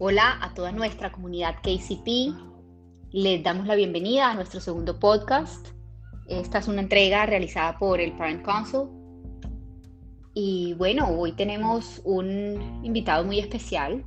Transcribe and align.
Hola 0.00 0.38
a 0.40 0.54
toda 0.54 0.70
nuestra 0.70 1.10
comunidad 1.10 1.56
KCP. 1.56 2.32
Les 3.10 3.42
damos 3.42 3.66
la 3.66 3.74
bienvenida 3.74 4.30
a 4.30 4.34
nuestro 4.34 4.60
segundo 4.60 5.00
podcast. 5.00 5.70
Esta 6.28 6.58
es 6.58 6.68
una 6.68 6.82
entrega 6.82 7.26
realizada 7.26 7.76
por 7.80 7.98
el 8.00 8.12
Parent 8.12 8.44
Council. 8.44 8.82
Y 10.34 10.74
bueno, 10.74 11.08
hoy 11.10 11.32
tenemos 11.32 12.00
un 12.04 12.80
invitado 12.84 13.24
muy 13.24 13.40
especial. 13.40 14.04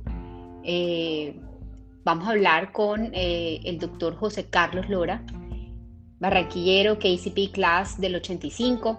Eh, 0.64 1.38
vamos 2.04 2.26
a 2.26 2.30
hablar 2.30 2.72
con 2.72 3.10
eh, 3.12 3.60
el 3.64 3.78
doctor 3.78 4.16
José 4.16 4.48
Carlos 4.48 4.88
Lora, 4.88 5.22
barranquillero 6.20 6.98
KCP 6.98 7.52
Class 7.52 8.00
del 8.00 8.14
85. 8.14 8.98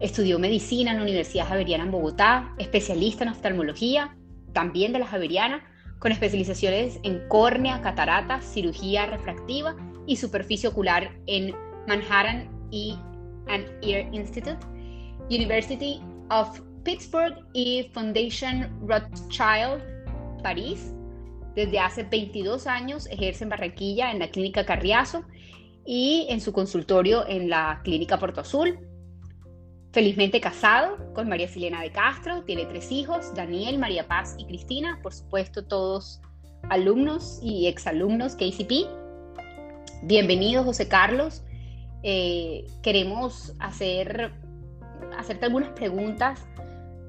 Estudió 0.00 0.38
medicina 0.38 0.92
en 0.92 0.96
la 0.96 1.02
Universidad 1.02 1.46
Javeriana 1.46 1.84
en 1.84 1.90
Bogotá, 1.90 2.54
especialista 2.56 3.22
en 3.22 3.32
oftalmología, 3.32 4.16
también 4.54 4.94
de 4.94 5.00
la 5.00 5.06
Javeriana 5.06 5.68
con 6.02 6.10
especializaciones 6.10 6.98
en 7.04 7.22
córnea, 7.28 7.80
cataratas, 7.80 8.44
cirugía 8.44 9.06
refractiva 9.06 9.76
y 10.04 10.16
superficie 10.16 10.68
ocular 10.68 11.12
en 11.26 11.54
Manhattan 11.86 12.50
e 12.72 12.96
and 13.46 13.64
Ear 13.82 14.12
Institute, 14.12 14.58
University 15.30 16.00
of 16.30 16.60
Pittsburgh 16.82 17.46
y 17.52 17.88
Foundation 17.94 18.68
Rothschild, 18.84 19.80
París. 20.42 20.92
Desde 21.54 21.78
hace 21.78 22.02
22 22.02 22.66
años 22.66 23.06
ejerce 23.06 23.44
en 23.44 23.50
Barranquilla 23.50 24.10
en 24.10 24.18
la 24.18 24.28
Clínica 24.28 24.66
Carriazo 24.66 25.22
y 25.86 26.26
en 26.30 26.40
su 26.40 26.52
consultorio 26.52 27.24
en 27.28 27.48
la 27.48 27.80
Clínica 27.84 28.18
Porto 28.18 28.40
Azul. 28.40 28.76
Felizmente 29.92 30.40
casado 30.40 30.96
con 31.12 31.28
María 31.28 31.48
Silena 31.48 31.82
de 31.82 31.92
Castro, 31.92 32.44
tiene 32.44 32.64
tres 32.64 32.90
hijos, 32.90 33.34
Daniel, 33.34 33.78
María 33.78 34.08
Paz 34.08 34.34
y 34.38 34.46
Cristina, 34.46 34.98
por 35.02 35.12
supuesto 35.12 35.66
todos 35.66 36.22
alumnos 36.70 37.38
y 37.42 37.66
exalumnos 37.66 38.34
KCP. 38.34 38.86
Bienvenido 40.04 40.64
José 40.64 40.88
Carlos. 40.88 41.42
Eh, 42.02 42.64
queremos 42.82 43.52
hacer, 43.58 44.32
hacerte 45.18 45.44
algunas 45.44 45.72
preguntas 45.72 46.40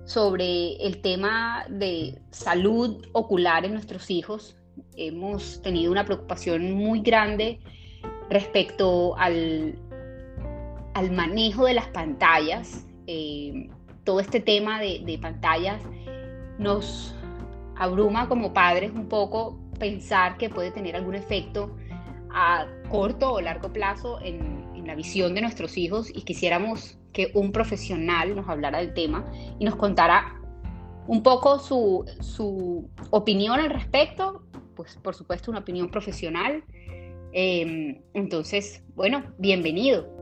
sobre 0.03 0.75
el 0.86 1.02
tema 1.02 1.66
de 1.70 2.20
salud 2.31 3.02
ocular 3.14 3.64
en 3.64 3.75
nuestros 3.75 4.12
hijos. 4.12 4.58
Hemos 4.97 5.62
tenido 5.62 5.90
una 5.90 6.03
preocupación 6.03 6.73
muy 6.73 7.00
grande 7.00 7.62
respecto 8.30 9.16
al 9.18 9.80
al 10.94 11.11
manejo 11.11 11.66
de 11.66 11.73
las 11.73 11.88
pantallas, 11.88 12.86
eh, 13.08 13.69
todo 14.03 14.19
este 14.19 14.39
tema 14.39 14.80
de, 14.80 15.17
pantallas 15.22 15.81
nos 16.58 17.16
abruma 17.75 18.27
como 18.27 18.53
padres 18.53 18.91
un 18.91 19.08
poco 19.08 19.59
pensar 19.80 20.38
que 20.38 20.50
puede 20.50 20.72
tener 20.72 20.95
algún 20.95 21.16
efecto 21.16 21.75
a 22.31 22.67
corto 22.89 23.33
o 23.33 23.41
largo 23.41 23.72
plazo 23.72 24.19
en, 24.22 24.61
la 24.83 24.95
visión 24.95 25.33
de 25.33 25.39
nuestros 25.39 25.77
hijos 25.77 26.09
y 26.13 26.23
quisiéramos 26.23 26.97
que 27.13 27.31
un 27.35 27.53
profesional 27.53 28.35
nos 28.35 28.50
hablara 28.50 28.80
del 28.80 28.94
tema 28.94 29.25
y 29.57 29.63
nos 29.63 29.78
contara 29.78 30.41
un 31.07 31.23
poco 31.23 31.57
su, 31.57 32.03
su 32.19 32.89
opinión 33.09 33.61
al 33.61 33.69
respecto, 33.69 34.44
pues 34.75 34.97
por 34.97 35.16
supuesto 35.16 35.52
una 35.52 35.61
opinión 35.61 35.89
profesional. 35.89 36.66
Eh, 37.31 38.02
entonces, 38.13 38.83
bueno, 38.94 39.23
bienvenido. 39.38 40.12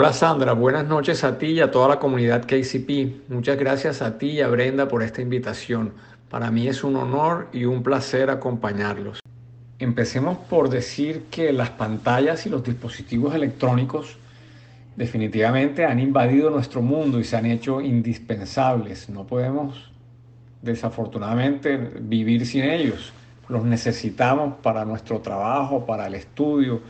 Hola 0.00 0.12
Sandra, 0.12 0.52
buenas 0.52 0.86
noches 0.86 1.24
a 1.24 1.38
ti 1.38 1.46
y 1.46 1.60
a 1.60 1.72
toda 1.72 1.88
la 1.88 1.98
comunidad 1.98 2.46
KCP. 2.46 3.28
Muchas 3.30 3.58
gracias 3.58 4.00
a 4.00 4.16
ti 4.16 4.28
y 4.28 4.40
a 4.40 4.46
Brenda 4.46 4.86
por 4.86 5.02
esta 5.02 5.22
invitación. 5.22 5.92
Para 6.30 6.52
mí 6.52 6.68
es 6.68 6.84
un 6.84 6.94
honor 6.94 7.48
y 7.52 7.64
un 7.64 7.82
placer 7.82 8.30
acompañarlos. 8.30 9.18
Empecemos 9.80 10.38
por 10.38 10.70
decir 10.70 11.24
que 11.32 11.52
las 11.52 11.70
pantallas 11.70 12.46
y 12.46 12.48
los 12.48 12.62
dispositivos 12.62 13.34
electrónicos 13.34 14.18
definitivamente 14.94 15.84
han 15.84 15.98
invadido 15.98 16.48
nuestro 16.48 16.80
mundo 16.80 17.18
y 17.18 17.24
se 17.24 17.36
han 17.36 17.46
hecho 17.46 17.80
indispensables. 17.80 19.08
No 19.08 19.26
podemos 19.26 19.90
desafortunadamente 20.62 21.76
vivir 21.76 22.46
sin 22.46 22.62
ellos. 22.62 23.12
Los 23.48 23.64
necesitamos 23.64 24.58
para 24.62 24.84
nuestro 24.84 25.18
trabajo, 25.18 25.84
para 25.84 26.06
el 26.06 26.14
estudio, 26.14 26.80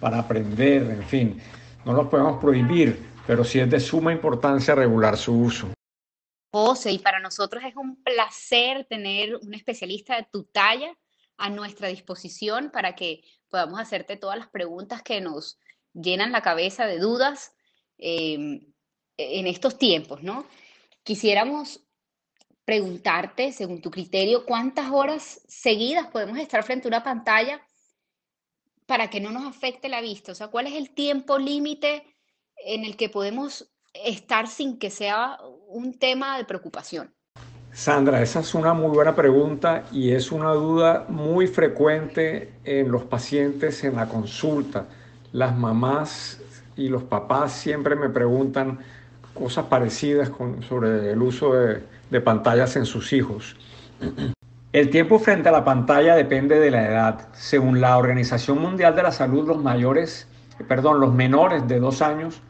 para 0.00 0.18
aprender, 0.18 0.82
en 0.82 1.02
fin 1.04 1.40
no 1.88 1.94
los 1.94 2.08
podemos 2.08 2.38
prohibir, 2.38 3.02
pero 3.26 3.42
sí 3.42 3.58
es 3.60 3.70
de 3.70 3.80
suma 3.80 4.12
importancia 4.12 4.74
regular 4.74 5.16
su 5.16 5.32
uso. 5.34 5.72
José, 6.52 6.92
y 6.92 6.98
para 6.98 7.18
nosotros 7.18 7.64
es 7.64 7.74
un 7.76 8.02
placer 8.02 8.84
tener 8.84 9.36
un 9.36 9.54
especialista 9.54 10.16
de 10.16 10.26
tu 10.30 10.44
talla 10.44 10.94
a 11.38 11.48
nuestra 11.48 11.88
disposición 11.88 12.70
para 12.70 12.94
que 12.94 13.22
podamos 13.48 13.80
hacerte 13.80 14.18
todas 14.18 14.38
las 14.38 14.48
preguntas 14.48 15.02
que 15.02 15.22
nos 15.22 15.58
llenan 15.94 16.30
la 16.30 16.42
cabeza 16.42 16.84
de 16.84 16.98
dudas 16.98 17.54
em, 17.96 18.70
en 19.16 19.46
estos 19.46 19.78
tiempos, 19.78 20.22
¿no? 20.22 20.44
Quisiéramos 21.02 21.80
preguntarte, 22.66 23.50
según 23.52 23.80
tu 23.80 23.90
criterio, 23.90 24.44
¿cuántas 24.44 24.90
horas 24.90 25.40
seguidas 25.48 26.08
podemos 26.08 26.38
estar 26.38 26.62
frente 26.64 26.86
a 26.86 26.90
una 26.90 27.02
pantalla 27.02 27.62
para 28.88 29.10
que 29.10 29.20
no 29.20 29.30
nos 29.30 29.46
afecte 29.46 29.90
la 29.90 30.00
vista? 30.00 30.32
O 30.32 30.34
sea, 30.34 30.48
¿cuál 30.48 30.66
es 30.66 30.72
el 30.72 30.90
tiempo 30.90 31.38
límite 31.38 32.04
en 32.64 32.84
el 32.84 32.96
que 32.96 33.10
podemos 33.10 33.70
estar 33.92 34.48
sin 34.48 34.78
que 34.78 34.88
sea 34.88 35.38
un 35.68 35.98
tema 35.98 36.38
de 36.38 36.46
preocupación? 36.46 37.14
Sandra, 37.70 38.22
esa 38.22 38.40
es 38.40 38.54
una 38.54 38.72
muy 38.72 38.88
buena 38.88 39.14
pregunta 39.14 39.84
y 39.92 40.12
es 40.12 40.32
una 40.32 40.52
duda 40.52 41.04
muy 41.08 41.46
frecuente 41.46 42.54
en 42.64 42.90
los 42.90 43.02
pacientes 43.04 43.84
en 43.84 43.96
la 43.96 44.08
consulta. 44.08 44.86
Las 45.32 45.54
mamás 45.54 46.40
y 46.74 46.88
los 46.88 47.02
papás 47.02 47.52
siempre 47.52 47.94
me 47.94 48.08
preguntan 48.08 48.78
cosas 49.34 49.66
parecidas 49.66 50.32
sobre 50.66 51.12
el 51.12 51.20
uso 51.20 51.52
de, 51.52 51.82
de 52.08 52.20
pantallas 52.22 52.74
en 52.76 52.86
sus 52.86 53.12
hijos. 53.12 53.54
El 54.78 54.90
tiempo 54.90 55.18
frente 55.18 55.48
a 55.48 55.50
la 55.50 55.64
pantalla 55.64 56.14
depende 56.14 56.60
de 56.60 56.70
la 56.70 56.86
edad. 56.86 57.28
Según 57.32 57.80
la 57.80 57.98
Organización 57.98 58.62
Mundial 58.62 58.94
de 58.94 59.02
la 59.02 59.10
Salud, 59.10 59.44
los 59.44 59.60
mayores, 59.60 60.28
perdón, 60.68 61.00
los 61.00 61.12
menores 61.12 61.66
de 61.66 61.80
dos 61.80 62.00
años, 62.00 62.42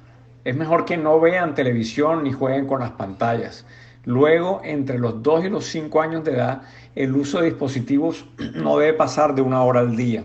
es 0.44 0.54
mejor 0.54 0.84
que 0.84 0.98
no 0.98 1.20
vean 1.20 1.54
televisión 1.54 2.24
ni 2.24 2.32
jueguen 2.34 2.66
con 2.66 2.80
las 2.80 2.90
pantallas. 2.90 3.64
Luego, 4.04 4.60
entre 4.62 4.98
los 4.98 5.22
2 5.22 5.46
y 5.46 5.48
los 5.48 5.64
5 5.68 6.02
años 6.02 6.22
de 6.22 6.32
edad, 6.32 6.64
el 6.94 7.16
uso 7.16 7.38
de 7.38 7.46
dispositivos 7.46 8.26
no 8.56 8.76
debe 8.76 8.92
pasar 8.92 9.34
de 9.34 9.40
una 9.40 9.62
hora 9.62 9.80
al 9.80 9.96
día. 9.96 10.22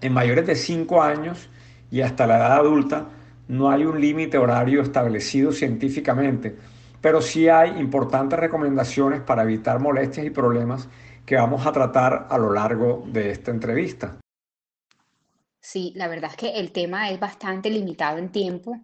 En 0.00 0.12
mayores 0.14 0.48
de 0.48 0.56
5 0.56 1.00
años 1.00 1.48
y 1.92 2.00
hasta 2.00 2.26
la 2.26 2.38
edad 2.38 2.54
adulta, 2.54 3.06
no 3.46 3.70
hay 3.70 3.84
un 3.84 4.00
límite 4.00 4.36
horario 4.36 4.82
establecido 4.82 5.52
científicamente 5.52 6.56
pero 7.04 7.20
sí 7.20 7.50
hay 7.50 7.78
importantes 7.78 8.38
recomendaciones 8.38 9.20
para 9.20 9.42
evitar 9.42 9.78
molestias 9.78 10.24
y 10.24 10.30
problemas 10.30 10.88
que 11.26 11.36
vamos 11.36 11.66
a 11.66 11.70
tratar 11.70 12.28
a 12.30 12.38
lo 12.38 12.50
largo 12.50 13.04
de 13.08 13.30
esta 13.30 13.50
entrevista. 13.50 14.16
Sí, 15.60 15.92
la 15.96 16.08
verdad 16.08 16.30
es 16.30 16.38
que 16.38 16.58
el 16.58 16.72
tema 16.72 17.10
es 17.10 17.20
bastante 17.20 17.68
limitado 17.68 18.16
en 18.16 18.32
tiempo 18.32 18.80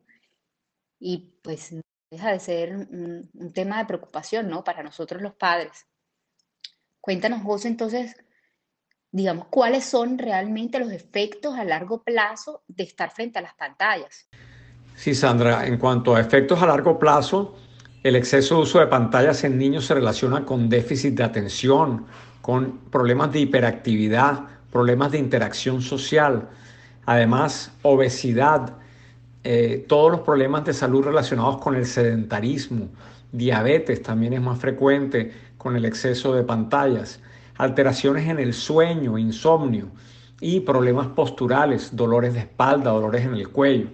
y 0.98 1.32
pues 1.42 1.74
deja 2.10 2.32
de 2.32 2.40
ser 2.40 2.76
un, 2.76 3.30
tema 3.54 3.78
de 3.78 3.86
preocupación, 3.86 4.50
¿no? 4.50 4.62
Para 4.64 4.82
nosotros 4.82 5.22
los 5.22 5.32
padres. 5.32 5.86
Cuéntanos, 7.00 7.42
José, 7.42 7.68
entonces, 7.68 8.14
digamos, 9.10 9.46
cuáles 9.46 9.86
son 9.86 10.18
realmente 10.18 10.78
los 10.78 10.92
efectos 10.92 11.54
a 11.54 11.64
largo 11.64 12.02
plazo 12.02 12.64
de 12.68 12.82
estar 12.82 13.10
frente 13.12 13.38
a 13.38 13.42
las 13.42 13.54
pantallas. 13.54 14.28
Sí, 14.94 15.14
Sandra, 15.14 15.66
en 15.66 15.78
cuanto 15.78 16.14
a 16.14 16.20
efectos 16.20 16.60
a 16.60 16.66
largo 16.66 16.98
plazo, 16.98 17.56
el 18.02 18.16
exceso 18.16 18.56
de 18.56 18.62
uso 18.62 18.80
de 18.80 18.86
pantallas 18.86 19.44
en 19.44 19.58
niños 19.58 19.84
se 19.84 19.94
relaciona 19.94 20.46
con 20.46 20.70
déficit 20.70 21.14
de 21.14 21.24
atención, 21.24 22.06
con 22.40 22.78
problemas 22.90 23.32
de 23.32 23.40
hiperactividad, 23.40 24.40
problemas 24.72 25.12
de 25.12 25.18
interacción 25.18 25.82
social, 25.82 26.48
además 27.04 27.72
obesidad, 27.82 28.74
eh, 29.44 29.84
todos 29.86 30.12
los 30.12 30.20
problemas 30.20 30.64
de 30.64 30.72
salud 30.72 31.04
relacionados 31.04 31.58
con 31.58 31.76
el 31.76 31.84
sedentarismo, 31.84 32.88
diabetes 33.32 34.02
también 34.02 34.32
es 34.32 34.40
más 34.40 34.58
frecuente 34.58 35.32
con 35.58 35.76
el 35.76 35.84
exceso 35.84 36.34
de 36.34 36.42
pantallas, 36.42 37.20
alteraciones 37.58 38.28
en 38.28 38.38
el 38.38 38.54
sueño, 38.54 39.18
insomnio 39.18 39.88
y 40.40 40.60
problemas 40.60 41.08
posturales, 41.08 41.94
dolores 41.94 42.32
de 42.32 42.40
espalda, 42.40 42.92
dolores 42.92 43.26
en 43.26 43.34
el 43.34 43.50
cuello. 43.50 43.88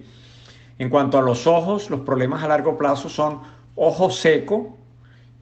En 0.79 0.91
cuanto 0.91 1.19
a 1.19 1.23
los 1.23 1.47
ojos, 1.47 1.91
los 1.91 2.01
problemas 2.01 2.45
a 2.45 2.49
largo 2.49 2.79
plazo 2.79 3.09
son 3.09 3.56
ojo 3.77 4.11
seco 4.11 4.77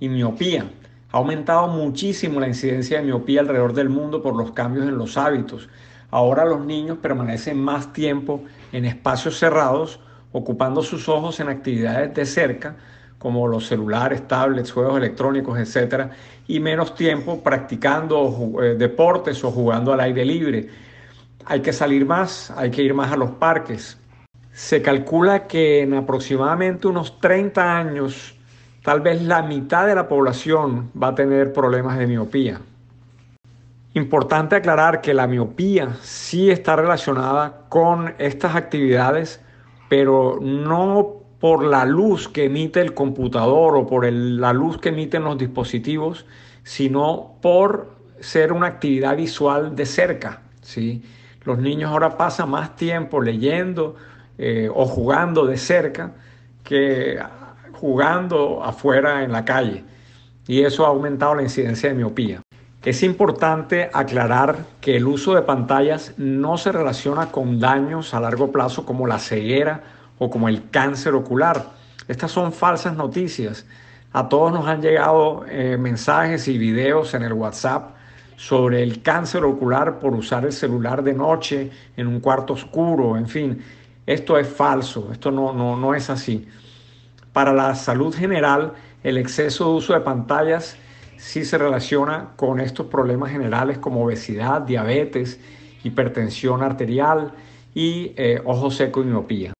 y 0.01 0.09
miopía. 0.09 0.71
Ha 1.13 1.17
aumentado 1.17 1.69
muchísimo 1.69 2.41
la 2.41 2.49
incidencia 2.49 2.99
de 2.99 3.05
miopía 3.05 3.41
alrededor 3.41 3.73
del 3.73 3.89
mundo 3.89 4.21
por 4.21 4.35
los 4.35 4.53
cambios 4.53 4.87
en 4.87 4.99
los 4.99 5.17
hábitos. 5.17 5.69
Ahora 6.11 6.45
los 6.45 6.65
niños 6.65 6.99
permanecen 6.99 7.59
más 7.59 7.93
tiempo 7.93 8.43
en 8.73 8.85
espacios 8.85 9.39
cerrados, 9.39 10.01
ocupando 10.33 10.83
sus 10.83 11.09
ojos 11.09 11.41
en 11.41 11.49
actividades 11.49 12.13
de 12.15 12.27
cerca, 12.27 12.77
como 13.19 13.49
los 13.49 13.67
celulares, 13.67 14.27
tablets, 14.29 14.71
juegos 14.73 14.99
electrónicos, 14.99 15.59
etcétera, 15.59 16.11
y 16.47 16.61
menos 16.61 16.95
tiempo 16.95 17.43
practicando 17.43 18.53
eh, 18.61 18.75
deportes 18.75 19.43
o 19.45 19.51
jugando 19.51 19.93
al 19.93 20.01
aire 20.01 20.25
libre. 20.25 20.69
Hay 21.47 21.61
que 21.61 21.73
salir 21.73 22.05
más, 22.05 22.51
hay 22.51 22.71
que 22.71 22.83
ir 22.83 22.93
más 22.93 23.13
a 23.13 23.17
los 23.17 23.31
parques. 23.31 23.99
Se 24.55 24.83
calcula 24.83 25.49
que 25.49 25.83
en 25.83 25.95
aproximadamente 25.95 26.87
unos 26.87 27.19
30 27.19 27.77
años, 27.77 28.37
tal 28.85 29.01
vez 29.01 29.21
la 29.21 29.43
mitad 29.43 29.85
de 29.85 29.97
la 29.97 30.07
población 30.07 30.93
va 31.01 31.09
a 31.09 31.15
tener 31.17 31.53
problemas 31.53 31.99
de 31.99 32.07
miopía. 32.07 32.61
Importante 33.95 34.55
aclarar 34.55 35.01
que 35.01 35.13
la 35.13 35.27
miopía 35.27 35.97
sí 36.03 36.53
está 36.53 36.77
relacionada 36.77 37.63
con 37.69 38.15
estas 38.19 38.55
actividades, 38.55 39.41
pero 39.89 40.39
no 40.41 41.17
por 41.41 41.65
la 41.65 41.85
luz 41.85 42.29
que 42.29 42.45
emite 42.45 42.81
el 42.81 42.95
computador 42.95 43.77
o 43.77 43.89
por 43.89 44.11
la 44.11 44.53
luz 44.53 44.79
que 44.79 44.91
emiten 44.91 45.25
los 45.25 45.37
dispositivos, 45.37 46.27
sino 46.63 47.39
por 47.43 47.91
ser 48.21 48.53
una 48.53 48.69
actividad 48.69 49.17
visual 49.17 49.75
de 49.75 49.85
cerca. 49.85 50.43
¿sí? 50.63 51.03
Los 51.43 51.59
niños 51.59 51.91
ahora 51.91 52.17
pasan 52.17 52.51
más 52.51 52.77
tiempo 52.77 53.21
leyendo 53.21 53.97
eh, 54.39 54.69
o 54.73 54.87
jugando 54.87 55.47
de 55.47 55.57
cerca 55.57 56.13
que 56.63 57.19
jugando 57.73 58.63
afuera 58.65 59.23
en 59.25 59.33
la 59.33 59.45
calle. 59.45 59.85
Y 60.47 60.63
eso 60.63 60.85
ha 60.85 60.89
aumentado 60.89 61.35
la 61.35 61.43
incidencia 61.43 61.89
de 61.89 61.95
miopía. 61.95 62.41
Es 62.85 63.03
importante 63.03 63.89
aclarar 63.93 64.59
que 64.81 64.97
el 64.97 65.07
uso 65.07 65.35
de 65.35 65.43
pantallas 65.43 66.13
no 66.19 66.59
se 66.59 66.71
relaciona 66.71 67.33
con 67.33 67.59
daños 67.59 68.13
a 68.13 68.21
largo 68.21 68.53
plazo 68.53 68.85
como 68.85 69.07
la 69.07 69.19
ceguera 69.19 69.83
o 70.19 70.29
como 70.29 70.49
el 70.49 70.69
cáncer 70.71 71.15
ocular. 71.15 71.71
Estas 72.09 72.31
son 72.31 72.53
falsas 72.53 72.95
noticias. 72.95 73.67
A 74.13 74.29
todos 74.29 74.53
nos 74.53 74.67
han 74.67 74.83
llegado 74.83 75.47
eh, 75.49 75.79
mensajes 75.79 76.47
y 76.47 76.59
videos 76.59 77.15
en 77.15 77.23
el 77.23 77.33
WhatsApp 77.33 77.95
sobre 78.37 78.83
el 78.83 79.03
cáncer 79.03 79.45
ocular 79.45 79.99
por 79.99 80.13
usar 80.13 80.45
el 80.45 80.53
celular 80.53 81.03
de 81.03 81.15
noche 81.15 81.71
en 81.97 82.07
un 82.07 82.21
cuarto 82.21 82.53
oscuro, 82.53 83.17
en 83.17 83.29
fin. 83.29 83.63
Esto 84.07 84.39
es 84.39 84.49
falso, 84.49 85.11
esto 85.13 85.31
no, 85.31 85.53
no, 85.53 85.77
no 85.77 85.95
es 85.95 86.11
así. 86.11 86.47
Para 87.33 87.53
la 87.53 87.75
salud 87.75 88.15
general, 88.15 88.75
el 89.03 89.19
exceso 89.19 89.65
de 89.65 89.75
uso 89.77 89.95
de 89.95 90.01
pantallas 90.01 90.77
sí 91.17 91.45
se 91.45 91.59
relaciona 91.59 92.35
con 92.37 92.61
estos 92.61 92.87
problemas 92.87 93.31
generales 93.31 93.79
como 93.79 94.05
obesidad, 94.05 94.63
diabetes, 94.63 95.41
hipertensión 95.83 96.63
arterial 96.63 97.33
y 97.75 98.13
eh, 98.17 98.41
ojo 98.45 98.71
seco 98.71 99.03
y 99.03 99.07
miopía. 99.07 99.53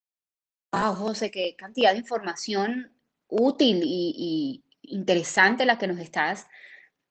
Wow, 0.73 0.95
José, 0.95 1.31
qué 1.31 1.55
cantidad 1.57 1.93
de 1.93 1.99
información 1.99 2.93
útil 3.29 3.83
y, 3.85 4.63
y 4.83 4.95
interesante 4.95 5.65
la 5.65 5.79
que 5.79 5.87
nos 5.87 5.99
estás 5.99 6.47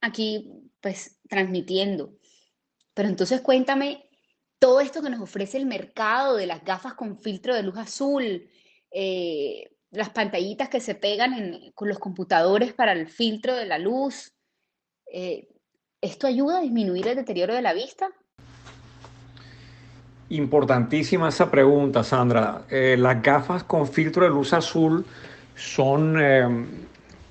aquí 0.02 0.70
pues 0.82 1.20
transmitiendo. 1.30 2.14
Pero 2.94 3.10
entonces 3.10 3.42
cuéntame 3.42 4.10
todo 4.64 4.80
esto 4.80 5.02
que 5.02 5.10
nos 5.10 5.20
ofrece 5.20 5.58
el 5.58 5.66
mercado 5.66 6.38
de 6.38 6.48
las 6.48 6.64
gafas 6.64 6.94
con 6.94 7.18
filtro 7.18 7.54
de 7.54 7.64
luz 7.64 7.78
azul, 7.78 8.48
eh, 8.92 9.72
las 9.92 10.10
pantallitas 10.12 10.70
que 10.70 10.80
se 10.80 10.96
pegan 10.96 11.60
con 11.76 11.90
los 11.90 12.00
computadores 12.00 12.72
para 12.72 12.94
el 12.94 13.10
filtro 13.10 13.58
de 13.58 13.66
la 13.66 13.78
luz. 13.78 14.32
Eh, 15.12 15.50
¿Esto 16.00 16.28
ayuda 16.28 16.60
a 16.60 16.62
disminuir 16.62 17.06
el 17.10 17.18
deterioro 17.18 17.54
de 17.54 17.62
la 17.62 17.74
vista? 17.74 18.08
Importantísima 20.30 21.28
esa 21.28 21.52
pregunta, 21.52 22.02
Sandra. 22.02 22.62
Eh, 22.70 22.96
las 22.98 23.22
gafas 23.22 23.66
con 23.66 23.86
filtro 23.86 24.24
de 24.24 24.30
luz 24.30 24.54
azul 24.54 25.06
son 25.56 26.16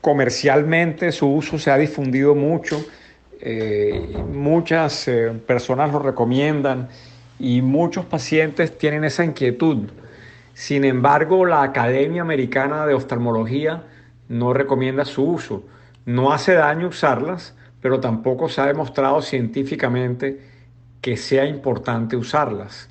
comercialmente, 0.02 1.10
su 1.10 1.32
uso 1.32 1.58
se 1.58 1.70
ha 1.70 1.78
difundido 1.78 2.34
mucho. 2.34 2.84
muchas 4.30 5.10
personas 5.46 5.90
lo 5.90 5.98
recomiendan 5.98 6.90
y 7.42 7.60
muchos 7.60 8.04
pacientes 8.04 8.78
tienen 8.78 9.02
esa 9.02 9.24
inquietud. 9.24 9.90
Sin 10.54 10.84
embargo, 10.84 11.44
la 11.44 11.64
Academia 11.64 12.22
Americana 12.22 12.86
de 12.86 12.94
Oftalmología 12.94 13.82
no 14.28 14.52
recomienda 14.52 15.04
su 15.04 15.24
uso. 15.24 15.64
No 16.06 16.32
hace 16.32 16.54
daño 16.54 16.86
usarlas, 16.86 17.56
pero 17.80 17.98
tampoco 17.98 18.48
se 18.48 18.60
ha 18.60 18.66
demostrado 18.66 19.20
científicamente 19.22 20.40
que 21.00 21.16
sea 21.16 21.44
importante 21.44 22.16
usarlas. 22.16 22.88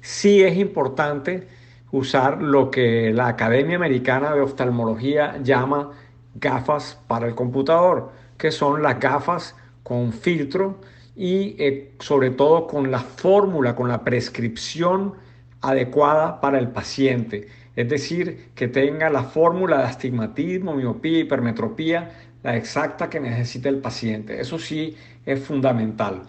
Sí 0.00 0.40
es 0.44 0.56
importante 0.56 1.48
usar 1.90 2.40
lo 2.40 2.70
que 2.70 3.12
la 3.12 3.26
Academia 3.26 3.74
Americana 3.74 4.32
de 4.32 4.40
Oftalmología 4.40 5.38
llama 5.42 5.90
gafas 6.36 6.96
para 7.08 7.26
el 7.26 7.34
computador, 7.34 8.12
que 8.38 8.52
son 8.52 8.84
las 8.84 9.00
gafas 9.00 9.56
con 9.82 10.12
filtro 10.12 10.78
y 11.20 11.54
eh, 11.58 11.92
sobre 11.98 12.30
todo 12.30 12.66
con 12.66 12.90
la 12.90 13.00
fórmula, 13.00 13.76
con 13.76 13.88
la 13.88 14.02
prescripción 14.02 15.12
adecuada 15.60 16.40
para 16.40 16.58
el 16.58 16.70
paciente. 16.70 17.46
Es 17.76 17.90
decir, 17.90 18.48
que 18.54 18.68
tenga 18.68 19.10
la 19.10 19.24
fórmula 19.24 19.76
de 19.76 19.84
astigmatismo, 19.84 20.74
miopía, 20.74 21.18
hipermetropía, 21.18 22.10
la 22.42 22.56
exacta 22.56 23.10
que 23.10 23.20
necesita 23.20 23.68
el 23.68 23.80
paciente. 23.80 24.40
Eso 24.40 24.58
sí 24.58 24.96
es 25.26 25.44
fundamental. 25.44 26.22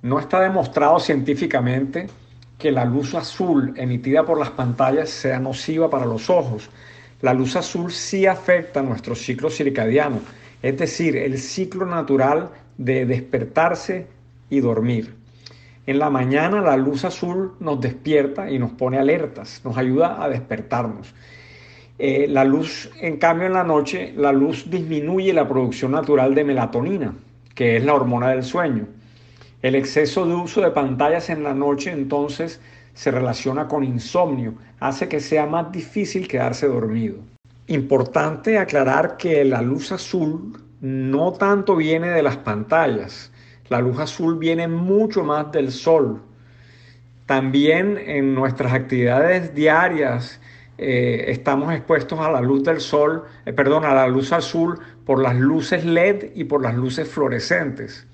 No 0.00 0.18
está 0.18 0.40
demostrado 0.40 0.98
científicamente 0.98 2.06
que 2.56 2.72
la 2.72 2.86
luz 2.86 3.14
azul 3.14 3.74
emitida 3.76 4.24
por 4.24 4.38
las 4.38 4.48
pantallas 4.48 5.10
sea 5.10 5.38
nociva 5.38 5.90
para 5.90 6.06
los 6.06 6.30
ojos. 6.30 6.70
La 7.20 7.34
luz 7.34 7.54
azul 7.54 7.92
sí 7.92 8.24
afecta 8.24 8.80
nuestro 8.80 9.14
ciclo 9.14 9.50
circadiano, 9.50 10.20
es 10.62 10.78
decir, 10.78 11.18
el 11.18 11.36
ciclo 11.36 11.84
natural 11.84 12.48
de 12.78 13.06
despertarse 13.06 14.06
y 14.50 14.60
dormir. 14.60 15.14
En 15.86 15.98
la 15.98 16.10
mañana 16.10 16.60
la 16.60 16.76
luz 16.76 17.04
azul 17.04 17.52
nos 17.60 17.80
despierta 17.80 18.50
y 18.50 18.58
nos 18.58 18.72
pone 18.72 18.98
alertas, 18.98 19.60
nos 19.64 19.76
ayuda 19.76 20.22
a 20.22 20.28
despertarnos. 20.28 21.14
Eh, 21.98 22.26
la 22.28 22.44
luz, 22.44 22.90
en 23.00 23.16
cambio, 23.16 23.46
en 23.46 23.54
la 23.54 23.64
noche, 23.64 24.12
la 24.16 24.32
luz 24.32 24.68
disminuye 24.68 25.32
la 25.32 25.48
producción 25.48 25.92
natural 25.92 26.34
de 26.34 26.44
melatonina, 26.44 27.14
que 27.54 27.76
es 27.76 27.84
la 27.84 27.94
hormona 27.94 28.30
del 28.30 28.42
sueño. 28.42 28.86
El 29.62 29.74
exceso 29.74 30.26
de 30.26 30.34
uso 30.34 30.60
de 30.60 30.72
pantallas 30.72 31.30
en 31.30 31.42
la 31.42 31.54
noche 31.54 31.90
entonces 31.90 32.60
se 32.92 33.10
relaciona 33.10 33.66
con 33.68 33.82
insomnio, 33.82 34.54
hace 34.80 35.08
que 35.08 35.20
sea 35.20 35.46
más 35.46 35.72
difícil 35.72 36.28
quedarse 36.28 36.66
dormido. 36.66 37.16
Importante 37.68 38.58
aclarar 38.58 39.16
que 39.16 39.44
la 39.44 39.62
luz 39.62 39.92
azul 39.92 40.65
no 40.80 41.32
tanto 41.32 41.76
viene 41.76 42.08
de 42.08 42.22
las 42.22 42.36
pantallas, 42.36 43.32
la 43.68 43.80
luz 43.80 43.98
azul 43.98 44.38
viene 44.38 44.68
mucho 44.68 45.24
más 45.24 45.50
del 45.52 45.72
sol. 45.72 46.22
También 47.26 47.98
en 47.98 48.34
nuestras 48.34 48.72
actividades 48.72 49.54
diarias 49.54 50.40
eh, 50.78 51.24
estamos 51.28 51.72
expuestos 51.72 52.20
a 52.20 52.30
la 52.30 52.40
luz 52.40 52.62
del 52.62 52.80
sol, 52.80 53.24
eh, 53.44 53.52
perdón, 53.52 53.84
a 53.84 53.94
la 53.94 54.06
luz 54.06 54.32
azul 54.32 54.78
por 55.04 55.22
las 55.22 55.34
luces 55.34 55.84
LED 55.84 56.32
y 56.34 56.44
por 56.44 56.62
las 56.62 56.74
luces 56.74 57.08
fluorescentes. 57.08 58.06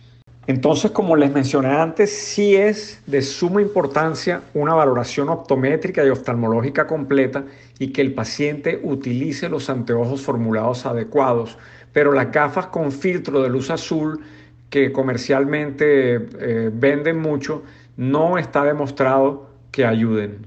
Entonces, 0.49 0.91
como 0.91 1.15
les 1.15 1.31
mencioné 1.31 1.69
antes, 1.69 2.11
sí 2.11 2.57
es 2.57 3.01
de 3.07 3.23
suma 3.23 3.63
importancia 3.63 4.43
una 4.55 4.75
valoración 4.75 5.29
optométrica 5.29 6.05
y 6.05 6.09
oftalmológica 6.09 6.87
completa 6.87 7.45
y 7.79 7.93
que 7.93 8.01
el 8.01 8.13
paciente 8.13 8.81
utilice 8.83 9.49
los 9.49 9.71
anteojos 9.71 10.23
formulados 10.23 10.85
adecuados. 10.85 11.59
Pero 11.93 12.13
las 12.13 12.31
gafas 12.33 12.67
con 12.69 12.91
filtro 12.91 13.43
de 13.43 13.49
luz 13.49 13.71
azul 13.71 14.25
que 14.71 14.91
comercialmente 14.91 16.15
eh, 16.15 16.71
venden 16.73 17.21
mucho, 17.21 17.63
no 17.97 18.39
está 18.39 18.65
demostrado 18.65 19.51
que 19.71 19.85
ayuden. 19.85 20.47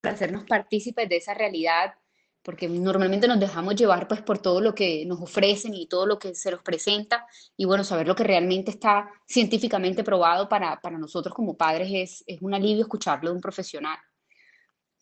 Para 0.00 0.14
hacernos 0.14 0.44
partícipes 0.44 1.08
de 1.08 1.16
esa 1.16 1.34
realidad, 1.34 1.94
porque 2.42 2.68
normalmente 2.68 3.28
nos 3.28 3.40
dejamos 3.40 3.76
llevar 3.76 4.08
pues 4.08 4.20
por 4.22 4.38
todo 4.38 4.60
lo 4.60 4.74
que 4.74 5.04
nos 5.06 5.20
ofrecen 5.20 5.74
y 5.74 5.86
todo 5.86 6.06
lo 6.06 6.18
que 6.18 6.34
se 6.34 6.50
nos 6.50 6.62
presenta 6.62 7.26
y 7.56 7.64
bueno, 7.64 7.84
saber 7.84 8.06
lo 8.06 8.16
que 8.16 8.24
realmente 8.24 8.70
está 8.70 9.10
científicamente 9.26 10.04
probado 10.04 10.48
para, 10.48 10.80
para 10.80 10.98
nosotros 10.98 11.34
como 11.34 11.56
padres 11.56 11.88
es, 11.92 12.24
es, 12.26 12.42
un 12.42 12.54
alivio 12.54 12.82
escucharlo 12.82 13.30
de 13.30 13.36
un 13.36 13.42
profesional. 13.42 13.98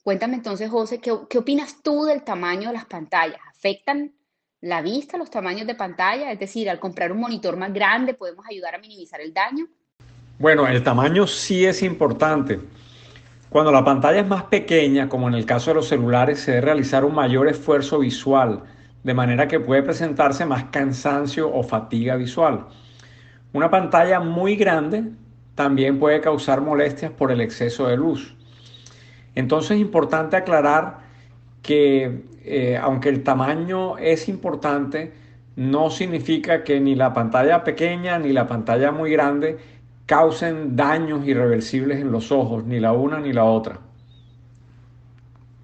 Cuéntame 0.02 0.36
entonces, 0.36 0.70
José, 0.70 0.98
¿qué, 0.98 1.14
¿qué 1.28 1.38
opinas 1.38 1.82
tú 1.82 2.04
del 2.04 2.24
tamaño 2.24 2.68
de 2.68 2.74
las 2.74 2.86
pantallas? 2.86 3.40
¿Afectan 3.50 4.14
la 4.60 4.82
vista 4.82 5.16
los 5.16 5.30
tamaños 5.30 5.66
de 5.66 5.74
pantalla? 5.74 6.32
Es 6.32 6.38
decir, 6.38 6.68
al 6.68 6.78
comprar 6.78 7.12
un 7.12 7.20
monitor 7.20 7.56
más 7.56 7.72
grande 7.72 8.14
podemos 8.14 8.46
ayudar 8.48 8.74
a 8.74 8.78
minimizar 8.78 9.20
el 9.20 9.32
daño. 9.32 9.66
Bueno, 10.38 10.66
el 10.66 10.82
tamaño 10.82 11.26
sí 11.26 11.66
es 11.66 11.82
importante. 11.82 12.60
Cuando 13.50 13.72
la 13.72 13.84
pantalla 13.84 14.20
es 14.20 14.26
más 14.26 14.44
pequeña, 14.44 15.08
como 15.08 15.28
en 15.28 15.34
el 15.34 15.44
caso 15.44 15.70
de 15.70 15.74
los 15.74 15.88
celulares, 15.88 16.40
se 16.40 16.52
debe 16.52 16.66
realizar 16.66 17.04
un 17.04 17.14
mayor 17.14 17.48
esfuerzo 17.48 17.98
visual, 17.98 18.62
de 19.02 19.14
manera 19.14 19.48
que 19.48 19.60
puede 19.60 19.82
presentarse 19.82 20.46
más 20.46 20.64
cansancio 20.64 21.52
o 21.52 21.62
fatiga 21.62 22.16
visual. 22.16 22.66
Una 23.52 23.68
pantalla 23.68 24.20
muy 24.20 24.54
grande 24.56 25.04
también 25.56 25.98
puede 25.98 26.20
causar 26.20 26.60
molestias 26.60 27.10
por 27.10 27.32
el 27.32 27.40
exceso 27.40 27.88
de 27.88 27.96
luz. 27.96 28.36
Entonces 29.34 29.72
es 29.72 29.80
importante 29.80 30.36
aclarar 30.36 31.09
que 31.62 32.24
eh, 32.44 32.76
aunque 32.76 33.08
el 33.08 33.22
tamaño 33.22 33.98
es 33.98 34.28
importante, 34.28 35.12
no 35.56 35.90
significa 35.90 36.64
que 36.64 36.80
ni 36.80 36.94
la 36.94 37.12
pantalla 37.12 37.62
pequeña 37.64 38.18
ni 38.18 38.32
la 38.32 38.46
pantalla 38.46 38.92
muy 38.92 39.10
grande 39.12 39.58
causen 40.06 40.74
daños 40.74 41.26
irreversibles 41.26 42.00
en 42.00 42.10
los 42.10 42.32
ojos, 42.32 42.64
ni 42.64 42.80
la 42.80 42.92
una 42.92 43.20
ni 43.20 43.32
la 43.32 43.44
otra. 43.44 43.78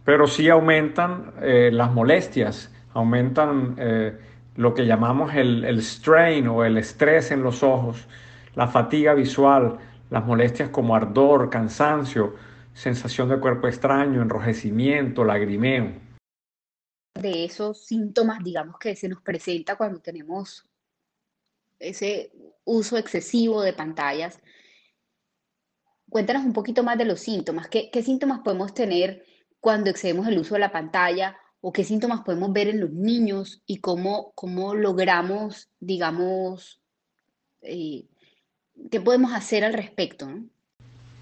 Pero 0.04 0.26
sí 0.26 0.48
aumentan 0.48 1.32
eh, 1.40 1.70
las 1.72 1.92
molestias, 1.92 2.72
aumentan 2.92 3.74
eh, 3.78 4.16
lo 4.54 4.74
que 4.74 4.86
llamamos 4.86 5.34
el, 5.34 5.64
el 5.64 5.82
strain 5.82 6.46
o 6.46 6.64
el 6.64 6.78
estrés 6.78 7.32
en 7.32 7.42
los 7.42 7.62
ojos, 7.62 8.06
la 8.54 8.68
fatiga 8.68 9.14
visual, 9.14 9.78
las 10.10 10.24
molestias 10.24 10.68
como 10.68 10.94
ardor, 10.94 11.50
cansancio, 11.50 12.34
sensación 12.76 13.30
de 13.30 13.40
cuerpo 13.40 13.68
extraño, 13.68 14.20
enrojecimiento, 14.20 15.24
lagrimeo. 15.24 15.98
De 17.14 17.46
esos 17.46 17.86
síntomas, 17.86 18.44
digamos, 18.44 18.78
que 18.78 18.94
se 18.94 19.08
nos 19.08 19.22
presenta 19.22 19.76
cuando 19.76 20.00
tenemos 20.00 20.68
ese 21.78 22.30
uso 22.64 22.98
excesivo 22.98 23.62
de 23.62 23.72
pantallas. 23.72 24.38
Cuéntanos 26.10 26.44
un 26.44 26.52
poquito 26.52 26.82
más 26.82 26.98
de 26.98 27.06
los 27.06 27.20
síntomas. 27.20 27.68
¿Qué, 27.68 27.90
síntomas 28.02 28.40
podemos 28.40 28.74
tener 28.74 29.24
cuando 29.58 29.88
excedemos 29.88 30.28
el 30.28 30.38
uso 30.38 30.54
de 30.54 30.60
la 30.60 30.72
pantalla? 30.72 31.38
¿O 31.62 31.72
qué 31.72 31.82
síntomas 31.82 32.20
podemos 32.24 32.52
ver 32.52 32.68
en 32.68 32.80
los 32.80 32.90
niños? 32.90 33.62
¿Y 33.66 33.78
cómo, 33.78 34.32
cómo 34.34 34.74
logramos, 34.74 35.70
digamos, 35.80 36.82
eh, 37.62 38.04
qué 38.90 39.00
podemos 39.00 39.32
hacer 39.32 39.64
al 39.64 39.72
respecto? 39.72 40.28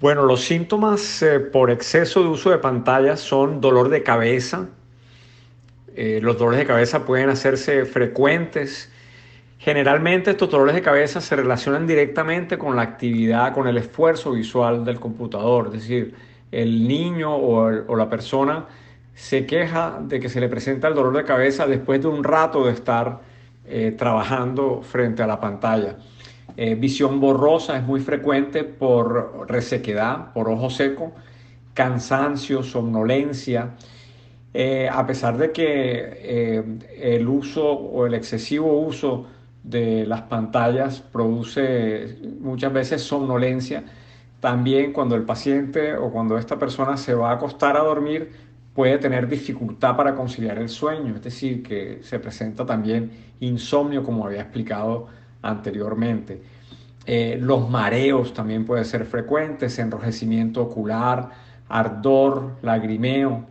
Bueno, 0.00 0.24
los 0.24 0.42
síntomas 0.42 1.22
eh, 1.22 1.40
por 1.40 1.70
exceso 1.70 2.22
de 2.22 2.28
uso 2.28 2.50
de 2.50 2.58
pantallas 2.58 3.20
son 3.20 3.60
dolor 3.60 3.88
de 3.88 4.02
cabeza. 4.02 4.68
Eh, 5.94 6.20
los 6.22 6.38
dolores 6.38 6.60
de 6.60 6.66
cabeza 6.66 7.04
pueden 7.04 7.30
hacerse 7.30 7.84
frecuentes 7.84 8.90
Generalmente 9.64 10.32
estos 10.32 10.50
dolores 10.50 10.74
de 10.74 10.82
cabeza 10.82 11.22
se 11.22 11.36
relacionan 11.36 11.86
directamente 11.86 12.58
con 12.58 12.76
la 12.76 12.82
actividad, 12.82 13.54
con 13.54 13.66
el 13.66 13.78
esfuerzo 13.78 14.32
visual 14.32 14.84
del 14.84 15.00
computador, 15.00 15.68
es 15.68 15.80
decir, 15.80 16.14
el 16.52 16.86
niño 16.86 17.34
o, 17.34 17.96
la 17.96 18.10
persona 18.10 18.66
se 19.14 19.46
queja 19.46 20.00
de 20.02 20.20
que 20.20 20.28
se 20.28 20.38
le 20.38 20.50
presenta 20.50 20.88
el 20.88 20.94
dolor 20.94 21.16
de 21.16 21.24
cabeza 21.24 21.66
después 21.66 22.02
de 22.02 22.08
un 22.08 22.22
rato 22.22 22.66
de 22.66 22.72
estar 22.72 23.22
eh, 23.66 23.94
trabajando 23.96 24.82
frente 24.82 25.22
a 25.22 25.26
la 25.26 25.40
pantalla. 25.40 25.96
Eh, 26.56 26.74
visión 26.76 27.20
borrosa 27.20 27.76
es 27.76 27.84
muy 27.84 28.00
frecuente 28.00 28.64
por 28.64 29.46
resequedad, 29.48 30.32
por 30.32 30.48
ojo 30.48 30.70
seco, 30.70 31.12
cansancio, 31.74 32.62
somnolencia. 32.62 33.74
Eh, 34.52 34.88
a 34.90 35.04
pesar 35.06 35.36
de 35.36 35.50
que 35.50 36.78
el 36.96 37.28
uso 37.28 37.66
o 37.66 38.06
el 38.06 38.14
excesivo 38.14 38.78
uso 38.78 39.26
de 39.64 40.06
las 40.06 40.22
pantallas 40.22 41.00
produce 41.00 42.18
muchas 42.40 42.72
veces 42.72 43.02
somnolencia. 43.02 43.84
También 44.40 44.92
cuando 44.92 45.16
el 45.16 45.22
paciente 45.24 45.96
o 45.96 46.10
cuando 46.12 46.38
esta 46.38 46.58
persona 46.58 46.96
se 46.96 47.14
va 47.14 47.30
a 47.30 47.34
acostar 47.34 47.76
a 47.76 47.80
dormir 47.80 48.30
puede 48.74 48.98
tener 48.98 49.28
dificultad 49.28 49.96
para 49.96 50.14
conciliar 50.14 50.58
el 50.58 50.68
sueño, 50.68 51.14
es 51.16 51.22
decir, 51.22 51.62
que 51.62 52.00
se 52.02 52.18
presenta 52.18 52.66
también 52.66 53.10
insomnio 53.40 54.02
como 54.02 54.26
había 54.26 54.42
explicado 54.42 55.08
anteriormente. 55.44 56.42
Eh, 57.06 57.38
los 57.40 57.68
mareos 57.68 58.32
también 58.32 58.64
pueden 58.64 58.84
ser 58.84 59.04
frecuentes, 59.04 59.78
enrojecimiento 59.78 60.62
ocular, 60.62 61.30
ardor, 61.68 62.56
lagrimeo. 62.62 63.44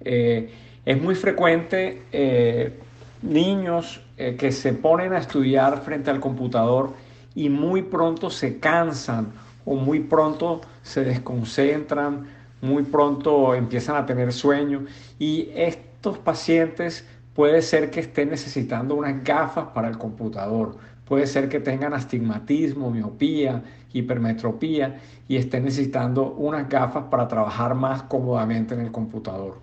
Eh, 0.00 0.52
es 0.84 1.00
muy 1.00 1.14
frecuente 1.14 2.02
eh, 2.12 2.80
niños 3.22 4.00
eh, 4.16 4.36
que 4.36 4.50
se 4.50 4.72
ponen 4.72 5.12
a 5.12 5.18
estudiar 5.18 5.82
frente 5.82 6.10
al 6.10 6.20
computador 6.20 6.92
y 7.34 7.48
muy 7.48 7.82
pronto 7.82 8.30
se 8.30 8.58
cansan 8.58 9.32
o 9.64 9.76
muy 9.76 10.00
pronto 10.00 10.60
se 10.82 11.04
desconcentran, 11.04 12.26
muy 12.60 12.82
pronto 12.82 13.54
empiezan 13.54 13.96
a 13.96 14.06
tener 14.06 14.32
sueño 14.32 14.86
y 15.18 15.50
estos 15.54 16.18
pacientes 16.18 17.06
puede 17.32 17.62
ser 17.62 17.90
que 17.90 18.00
estén 18.00 18.30
necesitando 18.30 18.96
unas 18.96 19.22
gafas 19.22 19.68
para 19.68 19.88
el 19.88 19.96
computador, 19.98 20.76
puede 21.12 21.26
ser 21.26 21.50
que 21.50 21.60
tengan 21.60 21.92
astigmatismo, 21.92 22.90
miopía, 22.90 23.62
hipermetropía 23.92 24.98
y 25.28 25.36
estén 25.36 25.66
necesitando 25.66 26.32
unas 26.32 26.70
gafas 26.70 27.04
para 27.10 27.28
trabajar 27.28 27.74
más 27.74 28.04
cómodamente 28.04 28.72
en 28.72 28.80
el 28.80 28.90
computador. 28.90 29.58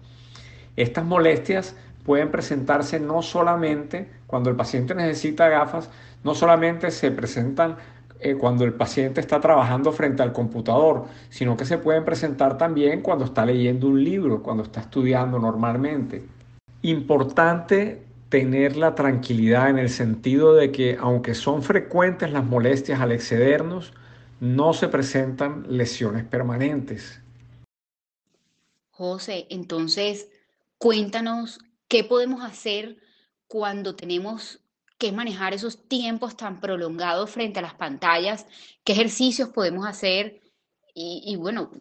Estas 0.76 1.06
molestias 1.06 1.76
pueden 2.06 2.30
presentarse 2.30 3.00
no 3.00 3.24
solamente 3.24 4.12
cuando 4.28 4.52
el 4.52 4.56
paciente 4.56 4.94
necesita 4.94 5.50
gafas, 5.50 5.90
no 6.24 6.36
solamente 6.36 6.92
se 6.92 7.10
presentan 7.10 7.78
eh, 8.20 8.36
cuando 8.36 8.64
el 8.64 8.74
paciente 8.76 9.20
está 9.20 9.40
trabajando 9.40 9.92
frente 9.92 10.22
al 10.22 10.34
computador, 10.34 11.06
sino 11.32 11.58
que 11.58 11.66
se 11.66 11.80
pueden 11.80 12.06
presentar 12.06 12.60
también 12.60 13.02
cuando 13.02 13.26
está 13.26 13.44
leyendo 13.44 13.88
un 13.88 14.04
libro, 14.04 14.44
cuando 14.44 14.62
está 14.62 14.82
estudiando 14.82 15.40
normalmente. 15.40 16.24
Importante 16.84 18.04
tener 18.30 18.78
la 18.78 18.96
tranquilidad 18.96 19.70
en 19.70 19.80
el 19.80 19.90
sentido 19.90 20.54
de 20.54 20.72
que 20.72 20.98
aunque 21.00 21.34
son 21.34 21.64
frecuentes 21.64 22.32
las 22.32 22.46
molestias 22.46 23.02
al 23.02 23.12
excedernos, 23.12 23.94
no 24.40 24.74
se 24.74 24.88
presentan 24.88 25.66
lesiones 25.68 26.26
permanentes. 26.26 27.22
José, 28.92 29.48
entonces 29.50 30.30
cuéntanos 30.78 31.60
¿Qué 31.90 32.04
podemos 32.04 32.44
hacer 32.44 32.98
cuando 33.48 33.96
tenemos 33.96 34.60
que 35.00 35.12
manejar 35.12 35.56
esos 35.56 35.88
tiempos 35.88 36.38
tan 36.38 36.62
prolongados 36.62 37.32
frente 37.32 37.58
a 37.58 37.64
las 37.64 37.74
pantallas? 37.74 38.46
¿Qué 38.84 38.94
ejercicios 38.94 39.50
podemos 39.50 39.88
hacer? 39.88 40.40
Y, 40.94 41.36
bueno, 41.38 41.72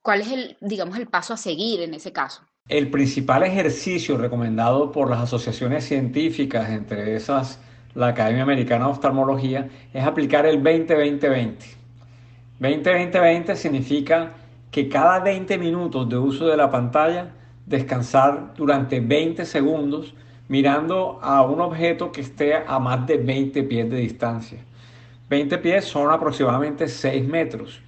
¿cuál 0.00 0.20
es 0.20 0.30
el, 0.30 0.56
digamos, 0.60 0.96
el 0.96 1.08
paso 1.08 1.34
a 1.34 1.38
seguir 1.38 1.80
en 1.80 1.94
ese 1.94 2.12
caso? 2.12 2.42
El 2.70 2.88
principal 2.88 3.42
ejercicio 3.42 4.16
recomendado 4.16 4.92
por 4.92 5.10
las 5.10 5.22
asociaciones 5.22 5.84
científicas, 5.84 6.70
entre 6.70 7.16
esas 7.16 7.60
la 7.96 8.06
Academia 8.06 8.44
Americana 8.44 8.84
de 8.84 8.92
Oftalmología, 8.92 9.68
es 9.92 10.04
aplicar 10.04 10.46
el 10.46 10.62
20-20-20. 10.62 11.56
20-20-20 12.60 13.56
significa 13.56 14.34
que 14.70 14.88
cada 14.88 15.18
20 15.18 15.58
minutos 15.58 16.08
de 16.08 16.16
uso 16.16 16.46
de 16.46 16.56
la 16.56 16.70
pantalla 16.70 17.32
descansar 17.66 18.54
durante 18.54 19.00
20 19.00 19.44
segundos 19.46 20.14
mirando 20.46 21.18
a 21.22 21.42
un 21.42 21.60
objeto 21.60 22.12
que 22.12 22.20
esté 22.20 22.54
a 22.54 22.78
más 22.78 23.04
de 23.04 23.16
20 23.16 23.64
pies 23.64 23.90
de 23.90 23.96
distancia. 23.96 24.60
20 25.28 25.58
pies 25.58 25.86
son 25.86 26.12
aproximadamente 26.12 26.86
6 26.86 27.26
metros. 27.26 27.82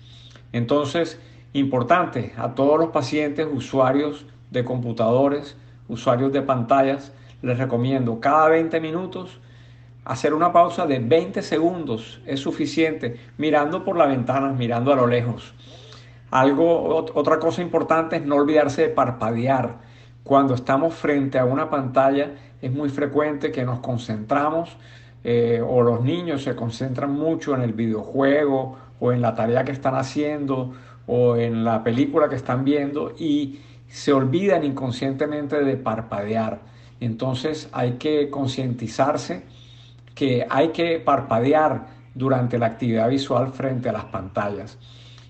Entonces, 0.50 1.20
importante, 1.52 2.32
a 2.36 2.52
todos 2.52 2.80
los 2.80 2.88
pacientes, 2.88 3.46
usuarios 3.48 4.26
de 4.52 4.64
computadores, 4.64 5.56
usuarios 5.88 6.32
de 6.32 6.42
pantallas, 6.42 7.12
les 7.42 7.58
recomiendo 7.58 8.20
cada 8.20 8.48
20 8.48 8.80
minutos 8.80 9.40
hacer 10.04 10.34
una 10.34 10.52
pausa 10.52 10.86
de 10.86 10.98
20 10.98 11.42
segundos. 11.42 12.20
Es 12.26 12.40
suficiente 12.40 13.18
mirando 13.38 13.84
por 13.84 13.96
la 13.96 14.06
ventana, 14.06 14.52
mirando 14.52 14.92
a 14.92 14.96
lo 14.96 15.06
lejos. 15.06 15.54
Algo, 16.30 16.94
otra 17.14 17.38
cosa 17.38 17.62
importante 17.62 18.16
es 18.16 18.24
no 18.24 18.36
olvidarse 18.36 18.82
de 18.82 18.88
parpadear. 18.88 19.80
Cuando 20.24 20.54
estamos 20.54 20.94
frente 20.94 21.38
a 21.38 21.44
una 21.44 21.68
pantalla 21.68 22.32
es 22.60 22.72
muy 22.72 22.88
frecuente 22.88 23.50
que 23.50 23.64
nos 23.64 23.80
concentramos 23.80 24.76
eh, 25.24 25.62
o 25.66 25.82
los 25.82 26.02
niños 26.02 26.42
se 26.42 26.54
concentran 26.54 27.12
mucho 27.12 27.54
en 27.54 27.62
el 27.62 27.72
videojuego 27.72 28.76
o 29.00 29.12
en 29.12 29.20
la 29.20 29.34
tarea 29.34 29.64
que 29.64 29.72
están 29.72 29.94
haciendo 29.94 30.72
o 31.06 31.36
en 31.36 31.64
la 31.64 31.82
película 31.82 32.28
que 32.28 32.36
están 32.36 32.64
viendo 32.64 33.12
y 33.18 33.60
se 33.92 34.10
olvidan 34.10 34.64
inconscientemente 34.64 35.62
de 35.62 35.76
parpadear. 35.76 36.60
Entonces 36.98 37.68
hay 37.72 37.92
que 37.98 38.30
concientizarse 38.30 39.44
que 40.14 40.46
hay 40.48 40.68
que 40.68 40.98
parpadear 40.98 41.88
durante 42.14 42.58
la 42.58 42.66
actividad 42.66 43.10
visual 43.10 43.52
frente 43.52 43.90
a 43.90 43.92
las 43.92 44.06
pantallas. 44.06 44.78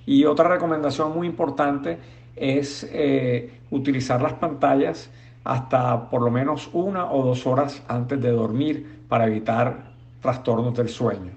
Y 0.06 0.24
otra 0.26 0.48
recomendación 0.48 1.12
muy 1.12 1.26
importante 1.26 1.98
es 2.36 2.88
eh, 2.92 3.60
utilizar 3.70 4.22
las 4.22 4.34
pantallas 4.34 5.10
hasta 5.42 6.08
por 6.08 6.22
lo 6.22 6.30
menos 6.30 6.70
una 6.72 7.10
o 7.10 7.24
dos 7.24 7.44
horas 7.48 7.82
antes 7.88 8.20
de 8.22 8.30
dormir 8.30 9.04
para 9.08 9.26
evitar 9.26 9.92
trastornos 10.20 10.72
del 10.74 10.88
sueño. 10.88 11.32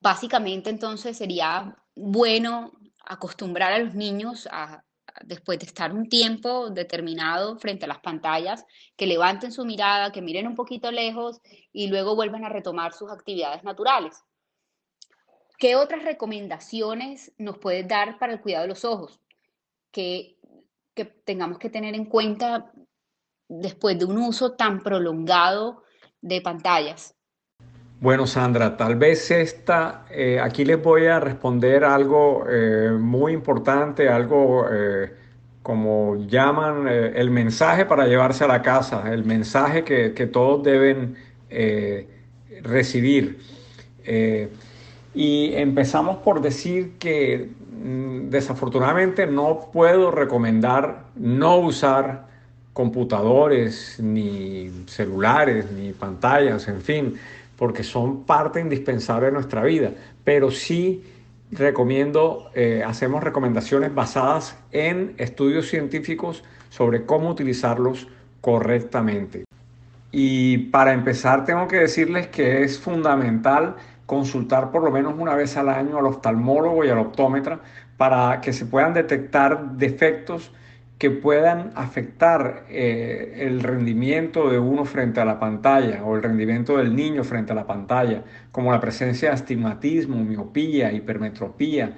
Básicamente 0.00 0.70
entonces 0.70 1.16
sería 1.16 1.74
bueno 1.96 2.70
acostumbrar 3.04 3.72
a 3.72 3.78
los 3.80 3.94
niños 3.94 4.48
a, 4.52 4.84
después 5.24 5.58
de 5.58 5.66
estar 5.66 5.92
un 5.92 6.08
tiempo 6.08 6.70
determinado 6.70 7.58
frente 7.58 7.84
a 7.84 7.88
las 7.88 8.00
pantallas, 8.00 8.64
que 8.96 9.06
levanten 9.06 9.52
su 9.52 9.64
mirada, 9.64 10.12
que 10.12 10.22
miren 10.22 10.46
un 10.46 10.54
poquito 10.54 10.90
lejos 10.90 11.40
y 11.72 11.88
luego 11.88 12.16
vuelvan 12.16 12.44
a 12.44 12.48
retomar 12.48 12.92
sus 12.92 13.10
actividades 13.10 13.64
naturales. 13.64 14.22
¿Qué 15.58 15.76
otras 15.76 16.02
recomendaciones 16.02 17.32
nos 17.38 17.58
puedes 17.58 17.86
dar 17.86 18.18
para 18.18 18.32
el 18.32 18.40
cuidado 18.40 18.62
de 18.62 18.68
los 18.68 18.84
ojos? 18.84 19.20
¿Qué, 19.90 20.36
que 20.94 21.04
tengamos 21.04 21.58
que 21.58 21.70
tener 21.70 21.94
en 21.94 22.06
cuenta 22.06 22.72
después 23.48 23.98
de 23.98 24.04
un 24.04 24.18
uso 24.18 24.52
tan 24.52 24.82
prolongado 24.82 25.84
de 26.20 26.40
pantallas? 26.40 27.14
Bueno, 28.02 28.26
Sandra, 28.26 28.76
tal 28.76 28.96
vez 28.96 29.30
esta, 29.30 30.06
eh, 30.10 30.40
aquí 30.40 30.64
les 30.64 30.82
voy 30.82 31.06
a 31.06 31.20
responder 31.20 31.84
algo 31.84 32.44
eh, 32.50 32.90
muy 32.98 33.32
importante, 33.32 34.08
algo 34.08 34.66
eh, 34.72 35.12
como 35.62 36.16
llaman 36.26 36.88
el 36.88 37.30
mensaje 37.30 37.86
para 37.86 38.08
llevarse 38.08 38.42
a 38.42 38.48
la 38.48 38.60
casa, 38.60 39.04
el 39.12 39.24
mensaje 39.24 39.84
que, 39.84 40.14
que 40.14 40.26
todos 40.26 40.64
deben 40.64 41.14
recibir. 42.62 43.38
y 45.14 45.54
empezamos 45.54 46.16
por 46.24 46.40
decir 46.40 46.94
que 46.98 47.50
mm, 47.70 48.30
desafortunadamente 48.30 49.28
no 49.28 49.70
puedo 49.72 50.10
recomendar 50.10 51.04
no 51.14 51.58
usar 51.58 52.26
computadores, 52.72 54.00
ni 54.00 54.70
celulares, 54.86 55.70
ni 55.70 55.92
pantallas, 55.92 56.66
en 56.66 56.80
fin 56.80 57.14
porque 57.62 57.84
son 57.84 58.24
parte 58.24 58.58
indispensable 58.58 59.26
de 59.26 59.32
nuestra 59.34 59.62
vida, 59.62 59.92
pero 60.24 60.50
sí 60.50 61.04
recomiendo, 61.52 62.50
eh, 62.56 62.82
hacemos 62.84 63.22
recomendaciones 63.22 63.94
basadas 63.94 64.58
en 64.72 65.14
estudios 65.16 65.68
científicos 65.68 66.42
sobre 66.70 67.06
cómo 67.06 67.30
utilizarlos 67.30 68.08
correctamente. 68.40 69.44
Y 70.10 70.58
para 70.72 70.92
empezar 70.92 71.44
tengo 71.44 71.68
que 71.68 71.76
decirles 71.76 72.26
que 72.26 72.64
es 72.64 72.80
fundamental 72.80 73.76
consultar 74.06 74.72
por 74.72 74.82
lo 74.82 74.90
menos 74.90 75.14
una 75.16 75.36
vez 75.36 75.56
al 75.56 75.68
año 75.68 75.98
al 75.98 76.06
oftalmólogo 76.06 76.84
y 76.84 76.88
al 76.88 76.98
optómetra 76.98 77.60
para 77.96 78.40
que 78.40 78.52
se 78.52 78.66
puedan 78.66 78.92
detectar 78.92 79.76
defectos 79.76 80.50
que 81.02 81.10
puedan 81.10 81.72
afectar 81.74 82.64
eh, 82.68 83.38
el 83.38 83.60
rendimiento 83.60 84.48
de 84.48 84.60
uno 84.60 84.84
frente 84.84 85.18
a 85.18 85.24
la 85.24 85.40
pantalla 85.40 86.04
o 86.04 86.14
el 86.14 86.22
rendimiento 86.22 86.76
del 86.76 86.94
niño 86.94 87.24
frente 87.24 87.50
a 87.50 87.56
la 87.56 87.66
pantalla, 87.66 88.22
como 88.52 88.70
la 88.70 88.78
presencia 88.78 89.30
de 89.30 89.34
astigmatismo, 89.34 90.22
miopía, 90.22 90.92
hipermetropía, 90.92 91.96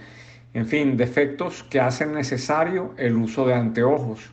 en 0.54 0.66
fin, 0.66 0.96
defectos 0.96 1.64
que 1.64 1.80
hacen 1.80 2.14
necesario 2.14 2.94
el 2.96 3.14
uso 3.16 3.46
de 3.46 3.52
anteojos. 3.52 4.32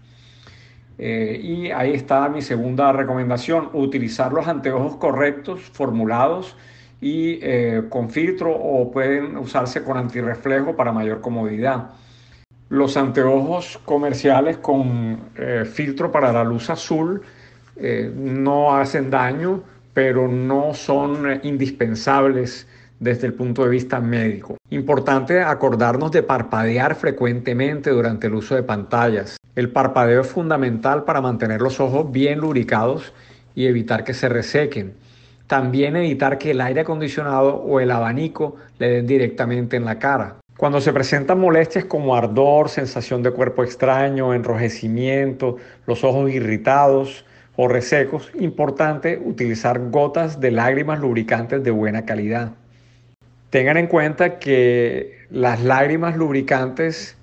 Eh, 0.97 1.37
y 1.43 1.71
ahí 1.71 1.91
está 1.91 2.29
mi 2.29 2.41
segunda 2.41 2.93
recomendación, 2.93 3.71
utilizar 3.73 4.31
los 4.31 4.47
anteojos 4.47 4.95
correctos, 4.95 5.63
formulados 5.73 6.55
y 7.01 7.39
eh, 7.41 7.83
con 7.89 8.09
filtro 8.09 8.55
o 8.55 8.89
pueden 8.89 9.35
usarse 9.35 9.83
con 9.83 9.97
antirreflejo 9.97 10.77
para 10.77 10.93
mayor 10.93 11.19
comodidad. 11.19 11.89
Los 12.71 12.95
anteojos 12.95 13.81
comerciales 13.83 14.55
con 14.55 15.19
eh, 15.35 15.65
filtro 15.65 16.09
para 16.09 16.31
la 16.31 16.45
luz 16.45 16.69
azul 16.69 17.21
eh, 17.75 18.09
no 18.15 18.73
hacen 18.73 19.09
daño, 19.09 19.61
pero 19.93 20.29
no 20.29 20.73
son 20.73 21.29
eh, 21.29 21.41
indispensables 21.43 22.65
desde 22.97 23.27
el 23.27 23.33
punto 23.33 23.65
de 23.65 23.71
vista 23.71 23.99
médico. 23.99 24.55
Importante 24.69 25.41
acordarnos 25.41 26.13
de 26.13 26.23
parpadear 26.23 26.95
frecuentemente 26.95 27.89
durante 27.89 28.27
el 28.27 28.35
uso 28.35 28.55
de 28.55 28.63
pantallas. 28.63 29.35
El 29.53 29.69
parpadeo 29.69 30.21
es 30.21 30.27
fundamental 30.27 31.03
para 31.03 31.19
mantener 31.19 31.59
los 31.59 31.81
ojos 31.81 32.09
bien 32.09 32.39
lubricados 32.39 33.11
y 33.53 33.65
evitar 33.65 34.05
que 34.05 34.13
se 34.13 34.29
resequen. 34.29 34.93
También 35.45 35.97
evitar 35.97 36.37
que 36.37 36.51
el 36.51 36.61
aire 36.61 36.79
acondicionado 36.79 37.53
o 37.53 37.81
el 37.81 37.91
abanico 37.91 38.55
le 38.79 38.87
den 38.87 39.07
directamente 39.07 39.75
en 39.75 39.83
la 39.83 39.99
cara. 39.99 40.37
Cuando 40.61 40.79
se 40.79 40.93
presentan 40.93 41.39
molestias 41.39 41.85
como 41.85 42.15
ardor, 42.15 42.69
sensación 42.69 43.23
de 43.23 43.31
cuerpo 43.31 43.63
extraño, 43.63 44.31
enrojecimiento, 44.35 45.57
los 45.87 46.03
ojos 46.03 46.29
irritados 46.29 47.25
o 47.55 47.67
resecos, 47.67 48.31
importante 48.35 49.19
utilizar 49.25 49.89
gotas 49.89 50.39
de 50.39 50.51
lágrimas 50.51 50.99
lubricantes 50.99 51.63
de 51.63 51.71
buena 51.71 52.05
calidad. 52.05 52.51
Tengan 53.49 53.75
en 53.77 53.87
cuenta 53.87 54.37
que 54.37 55.25
las 55.31 55.63
lágrimas 55.63 56.15
lubricantes 56.15 57.17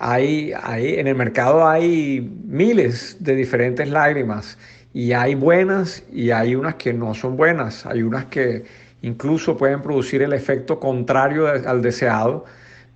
hay, 0.00 0.52
hay, 0.60 0.98
en 0.98 1.06
el 1.06 1.14
mercado 1.14 1.68
hay 1.68 2.28
miles 2.44 3.18
de 3.20 3.36
diferentes 3.36 3.88
lágrimas 3.88 4.58
y 4.92 5.12
hay 5.12 5.36
buenas 5.36 6.02
y 6.12 6.32
hay 6.32 6.56
unas 6.56 6.74
que 6.74 6.92
no 6.92 7.14
son 7.14 7.36
buenas, 7.36 7.86
hay 7.86 8.02
unas 8.02 8.24
que 8.24 8.64
incluso 9.02 9.56
pueden 9.56 9.80
producir 9.80 10.22
el 10.22 10.32
efecto 10.32 10.80
contrario 10.80 11.46
al 11.46 11.80
deseado 11.80 12.44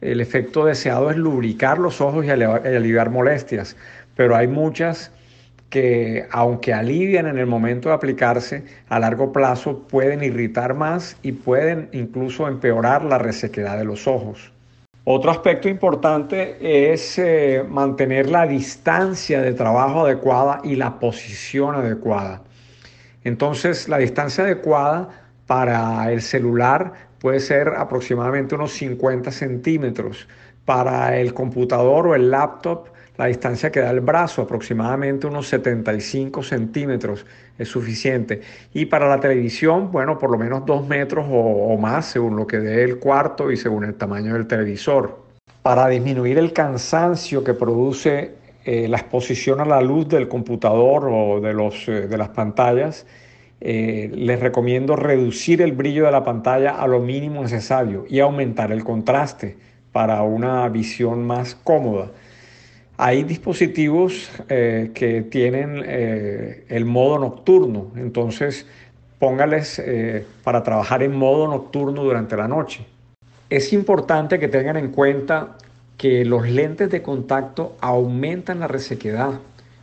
el 0.00 0.20
efecto 0.20 0.64
deseado 0.64 1.10
es 1.10 1.16
lubricar 1.16 1.78
los 1.78 2.00
ojos 2.00 2.24
y 2.24 2.30
aliviar 2.30 3.10
molestias, 3.10 3.76
pero 4.14 4.36
hay 4.36 4.46
muchas 4.46 5.10
que 5.70 6.26
aunque 6.30 6.72
alivian 6.72 7.26
en 7.26 7.38
el 7.38 7.46
momento 7.46 7.90
de 7.90 7.94
aplicarse, 7.94 8.64
a 8.88 8.98
largo 8.98 9.32
plazo 9.32 9.80
pueden 9.80 10.22
irritar 10.22 10.74
más 10.74 11.16
y 11.22 11.32
pueden 11.32 11.88
incluso 11.92 12.48
empeorar 12.48 13.04
la 13.04 13.18
resequedad 13.18 13.76
de 13.76 13.84
los 13.84 14.06
ojos. 14.06 14.52
Otro 15.04 15.30
aspecto 15.30 15.68
importante 15.68 16.92
es 16.92 17.18
eh, 17.18 17.64
mantener 17.66 18.28
la 18.28 18.46
distancia 18.46 19.40
de 19.40 19.52
trabajo 19.54 20.04
adecuada 20.04 20.60
y 20.64 20.76
la 20.76 20.98
posición 20.98 21.74
adecuada. 21.74 22.42
Entonces, 23.24 23.88
la 23.88 23.98
distancia 23.98 24.44
adecuada 24.44 25.08
para 25.46 26.12
el 26.12 26.20
celular 26.20 27.07
puede 27.20 27.40
ser 27.40 27.68
aproximadamente 27.76 28.54
unos 28.54 28.72
50 28.72 29.30
centímetros. 29.30 30.28
Para 30.64 31.16
el 31.16 31.32
computador 31.32 32.08
o 32.08 32.14
el 32.14 32.30
laptop, 32.30 32.88
la 33.16 33.26
distancia 33.26 33.72
que 33.72 33.80
da 33.80 33.90
el 33.90 34.00
brazo, 34.00 34.42
aproximadamente 34.42 35.26
unos 35.26 35.48
75 35.48 36.42
centímetros, 36.42 37.26
es 37.58 37.68
suficiente. 37.68 38.42
Y 38.72 38.86
para 38.86 39.08
la 39.08 39.18
televisión, 39.18 39.90
bueno, 39.90 40.18
por 40.18 40.30
lo 40.30 40.38
menos 40.38 40.64
dos 40.64 40.86
metros 40.86 41.26
o, 41.28 41.76
más, 41.78 42.06
según 42.06 42.36
lo 42.36 42.46
que 42.46 42.58
dé 42.58 42.84
el 42.84 42.98
cuarto 42.98 43.50
y 43.50 43.56
según 43.56 43.84
el 43.84 43.94
tamaño 43.94 44.34
del 44.34 44.46
televisor. 44.46 45.18
Para 45.62 45.88
disminuir 45.88 46.38
el 46.38 46.52
cansancio 46.52 47.42
que 47.42 47.54
produce 47.54 48.34
eh, 48.64 48.86
la 48.86 48.98
exposición 48.98 49.60
a 49.60 49.64
la 49.64 49.80
luz 49.80 50.08
del 50.08 50.28
computador 50.28 51.08
o 51.10 51.40
de, 51.40 51.52
los, 51.52 51.88
eh, 51.88 52.06
de 52.06 52.16
las 52.16 52.28
pantallas, 52.28 53.04
eh, 53.60 54.10
les 54.14 54.38
recomiendo 54.38 54.94
reducir 54.94 55.62
el 55.62 55.72
brillo 55.72 56.04
de 56.04 56.12
la 56.12 56.24
pantalla 56.24 56.80
a 56.80 56.86
lo 56.86 57.00
mínimo 57.00 57.42
necesario 57.42 58.06
y 58.08 58.20
aumentar 58.20 58.70
el 58.70 58.84
contraste 58.84 59.56
para 59.90 60.22
una 60.22 60.68
visión 60.68 61.26
más 61.26 61.56
cómoda. 61.56 62.10
Hay 62.96 63.24
dispositivos 63.24 64.30
eh, 64.48 64.92
que 64.94 65.22
tienen 65.22 65.82
eh, 65.84 66.64
el 66.68 66.84
modo 66.84 67.18
nocturno, 67.18 67.92
entonces 67.96 68.66
póngales 69.18 69.82
para 70.44 70.62
trabajar 70.62 71.02
en 71.02 71.16
modo 71.16 71.48
nocturno 71.48 72.04
durante 72.04 72.36
la 72.36 72.46
noche. 72.46 72.86
Es 73.50 73.72
importante 73.72 74.38
que 74.38 74.46
tengan 74.46 74.76
en 74.76 74.92
cuenta 74.92 75.56
que 75.96 76.24
los 76.24 76.48
lentes 76.48 76.88
de 76.90 77.02
contacto 77.02 77.76
aumentan 77.80 78.60
la 78.60 78.68
resequedad 78.68 79.40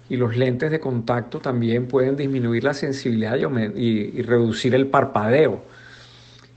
y 0.10 0.18
los 0.18 0.38
lentes 0.38 0.72
de 0.72 0.80
contacto 0.80 1.39
también 1.39 1.88
pueden 1.88 2.15
disminuir 2.15 2.63
la 2.63 2.74
sensibilidad 2.74 3.38
y, 3.76 4.22
reducir 4.22 4.76
el 4.76 4.88
parpadeo. 4.88 5.63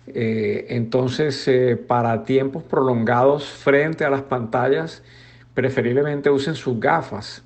Eh, 0.07 0.67
entonces, 0.71 1.47
eh, 1.49 1.77
para 1.77 2.25
tiempos 2.25 2.63
prolongados 2.63 3.45
frente 3.45 4.05
a 4.05 4.11
las 4.11 4.23
pantallas, 4.23 5.03
preferiblemente 5.55 6.31
usen 6.31 6.55
sus 6.55 6.79
gafas. 6.79 7.43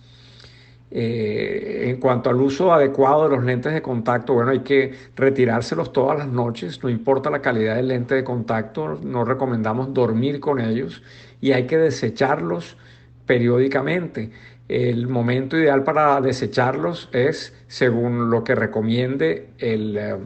Eh, 0.94 1.88
en 1.88 1.98
cuanto 1.98 2.28
al 2.28 2.36
uso 2.36 2.70
adecuado 2.70 3.24
de 3.26 3.34
los 3.34 3.44
lentes 3.44 3.72
de 3.72 3.80
contacto, 3.80 4.34
bueno, 4.34 4.50
hay 4.50 4.60
que 4.60 4.92
retirárselos 5.16 5.90
todas 5.90 6.18
las 6.18 6.28
noches, 6.28 6.82
no 6.82 6.90
importa 6.90 7.30
la 7.30 7.40
calidad 7.40 7.76
del 7.76 7.88
lente 7.88 8.14
de 8.14 8.22
contacto, 8.22 9.00
no 9.02 9.24
recomendamos 9.24 9.94
dormir 9.94 10.38
con 10.38 10.60
ellos 10.60 11.02
y 11.40 11.52
hay 11.52 11.66
que 11.66 11.78
desecharlos 11.78 12.76
periódicamente. 13.24 14.32
El 14.68 15.08
momento 15.08 15.56
ideal 15.56 15.82
para 15.84 16.20
desecharlos 16.20 17.08
es 17.12 17.52
según 17.68 18.30
lo 18.30 18.44
que 18.44 18.54
recomiende 18.54 19.48
el, 19.58 19.96
eh, 19.96 20.16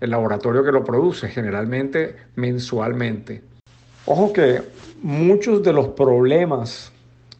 el 0.00 0.10
laboratorio 0.10 0.64
que 0.64 0.72
lo 0.72 0.84
produce, 0.84 1.28
generalmente 1.28 2.16
mensualmente. 2.36 3.42
Ojo 4.06 4.32
que 4.32 4.62
muchos 5.02 5.62
de 5.62 5.72
los 5.72 5.88
problemas 5.88 6.92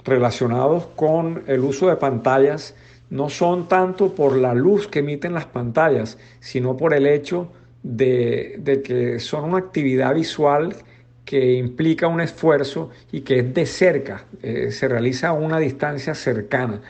relacionados 0.04 0.86
con 0.96 1.42
el 1.46 1.60
uso 1.60 1.88
de 1.88 1.96
pantallas 1.96 2.74
no 3.08 3.28
son 3.28 3.68
tanto 3.68 4.14
por 4.14 4.36
la 4.36 4.54
luz 4.54 4.86
que 4.86 5.00
emiten 5.00 5.34
las 5.34 5.46
pantallas, 5.46 6.18
sino 6.40 6.76
por 6.76 6.94
el 6.94 7.06
hecho 7.06 7.50
de 7.82 8.82
que 8.84 9.18
son 9.18 9.44
una 9.44 9.58
actividad 9.58 10.14
visual 10.14 10.76
que 11.24 11.54
implica 11.54 12.08
un 12.08 12.20
esfuerzo 12.20 12.90
y 13.12 13.20
que 13.20 13.40
es 13.40 13.54
de 13.54 13.66
cerca, 13.66 14.24
eh, 14.42 14.70
se 14.72 14.88
realiza 14.88 15.28
a 15.28 15.32
una 15.32 15.58
distancia 15.58 16.14
cercana. 16.14 16.80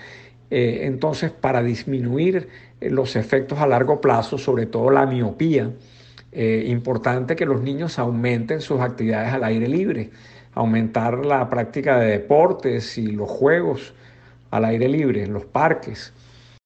Eh, 0.51 0.81
entonces, 0.85 1.31
para 1.31 1.63
disminuir 1.63 2.49
eh, 2.81 2.91
los 2.91 3.17
efectos 3.17 3.59
a 3.59 3.67
largo 3.67 4.01
plazo, 4.01 4.39
sobre 4.39 4.67
todo 4.67 4.91
la 4.91 5.07
miopía, 5.07 5.71
importante 6.33 7.35
que 7.35 7.45
los 7.45 7.61
niños 7.61 7.99
aumenten 7.99 8.61
sus 8.61 8.81
actividades 8.81 9.33
al 9.33 9.43
aire 9.43 9.67
libre, 9.67 10.11
aumentar 10.55 11.27
la 11.27 11.51
práctica 11.51 11.99
de 11.99 12.13
deportes 12.13 12.97
y 12.99 13.09
los 13.09 13.29
juegos 13.29 13.95
al 14.53 14.65
aire 14.65 14.89
libre, 14.89 15.25
en 15.25 15.33
los 15.33 15.45
parques. 15.45 16.13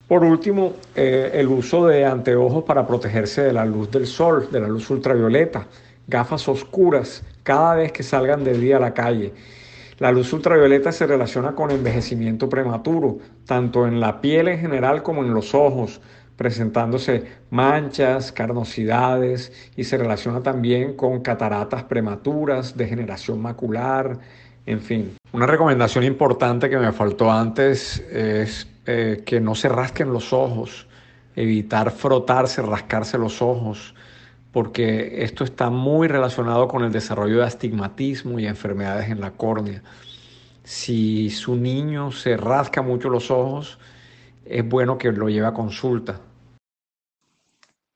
Por 0.07 0.23
último, 0.23 0.73
el 0.95 1.47
uso 1.47 1.87
de 1.87 2.05
anteojos 2.05 2.63
para 2.63 2.85
protegerse 2.85 3.41
de 3.41 3.53
la 3.53 3.65
luz 3.65 3.89
del 3.89 4.05
sol, 4.05 4.49
de 4.51 4.59
la 4.59 4.67
luz 4.67 4.87
ultravioleta, 4.91 5.65
gafas 6.07 6.47
oscuras 6.47 7.23
cada 7.45 7.75
vez 7.75 7.91
que 7.91 8.03
salgan 8.03 8.43
de 8.43 8.57
día 8.57 8.77
a 8.77 8.79
la 8.81 8.93
calle. 8.93 9.31
La 9.99 10.11
luz 10.11 10.33
ultravioleta 10.33 10.91
se 10.91 11.07
relaciona 11.07 11.53
con 11.53 11.71
envejecimiento 11.71 12.49
prematuro, 12.49 13.19
tanto 13.45 13.87
en 13.87 14.01
la 14.01 14.19
piel 14.19 14.49
en 14.49 14.59
general 14.59 15.03
como 15.03 15.23
en 15.23 15.33
los 15.33 15.53
ojos, 15.53 16.01
presentándose 16.35 17.23
manchas, 17.51 18.31
carnosidades 18.31 19.53
y 19.77 19.85
se 19.85 19.97
relaciona 19.97 20.41
también 20.41 20.97
con 20.97 21.21
cataratas 21.21 21.83
prematuras, 21.83 22.75
degeneración 22.75 23.41
macular, 23.41 24.17
en 24.65 24.81
fin. 24.81 25.15
Una 25.31 25.45
recomendación 25.45 26.03
importante 26.03 26.69
que 26.69 26.77
me 26.77 26.91
faltó 26.91 27.31
antes 27.31 27.99
es 28.11 28.67
eh, 28.87 29.21
que 29.23 29.39
no 29.39 29.53
se 29.53 29.69
rasquen 29.69 30.11
los 30.11 30.33
ojos, 30.33 30.87
evitar 31.35 31.91
frotarse, 31.91 32.61
rascarse 32.63 33.17
los 33.17 33.41
ojos, 33.41 33.93
porque 34.55 35.21
esto 35.25 35.43
está 35.43 35.69
muy 35.69 36.07
relacionado 36.07 36.69
con 36.69 36.85
el 36.85 36.91
desarrollo 36.93 37.39
de 37.39 37.43
astigmatismo 37.43 38.39
y 38.39 38.47
enfermedades 38.47 39.09
en 39.09 39.19
la 39.19 39.31
córnea. 39.31 39.83
Si 40.63 41.29
su 41.29 41.57
niño 41.57 42.13
se 42.13 42.37
rasca 42.37 42.81
mucho 42.81 43.09
los 43.09 43.29
ojos, 43.31 43.77
es 44.45 44.65
bueno 44.65 44.97
que 44.97 45.11
lo 45.11 45.27
lleve 45.27 45.47
a 45.47 45.53
consulta. 45.53 46.21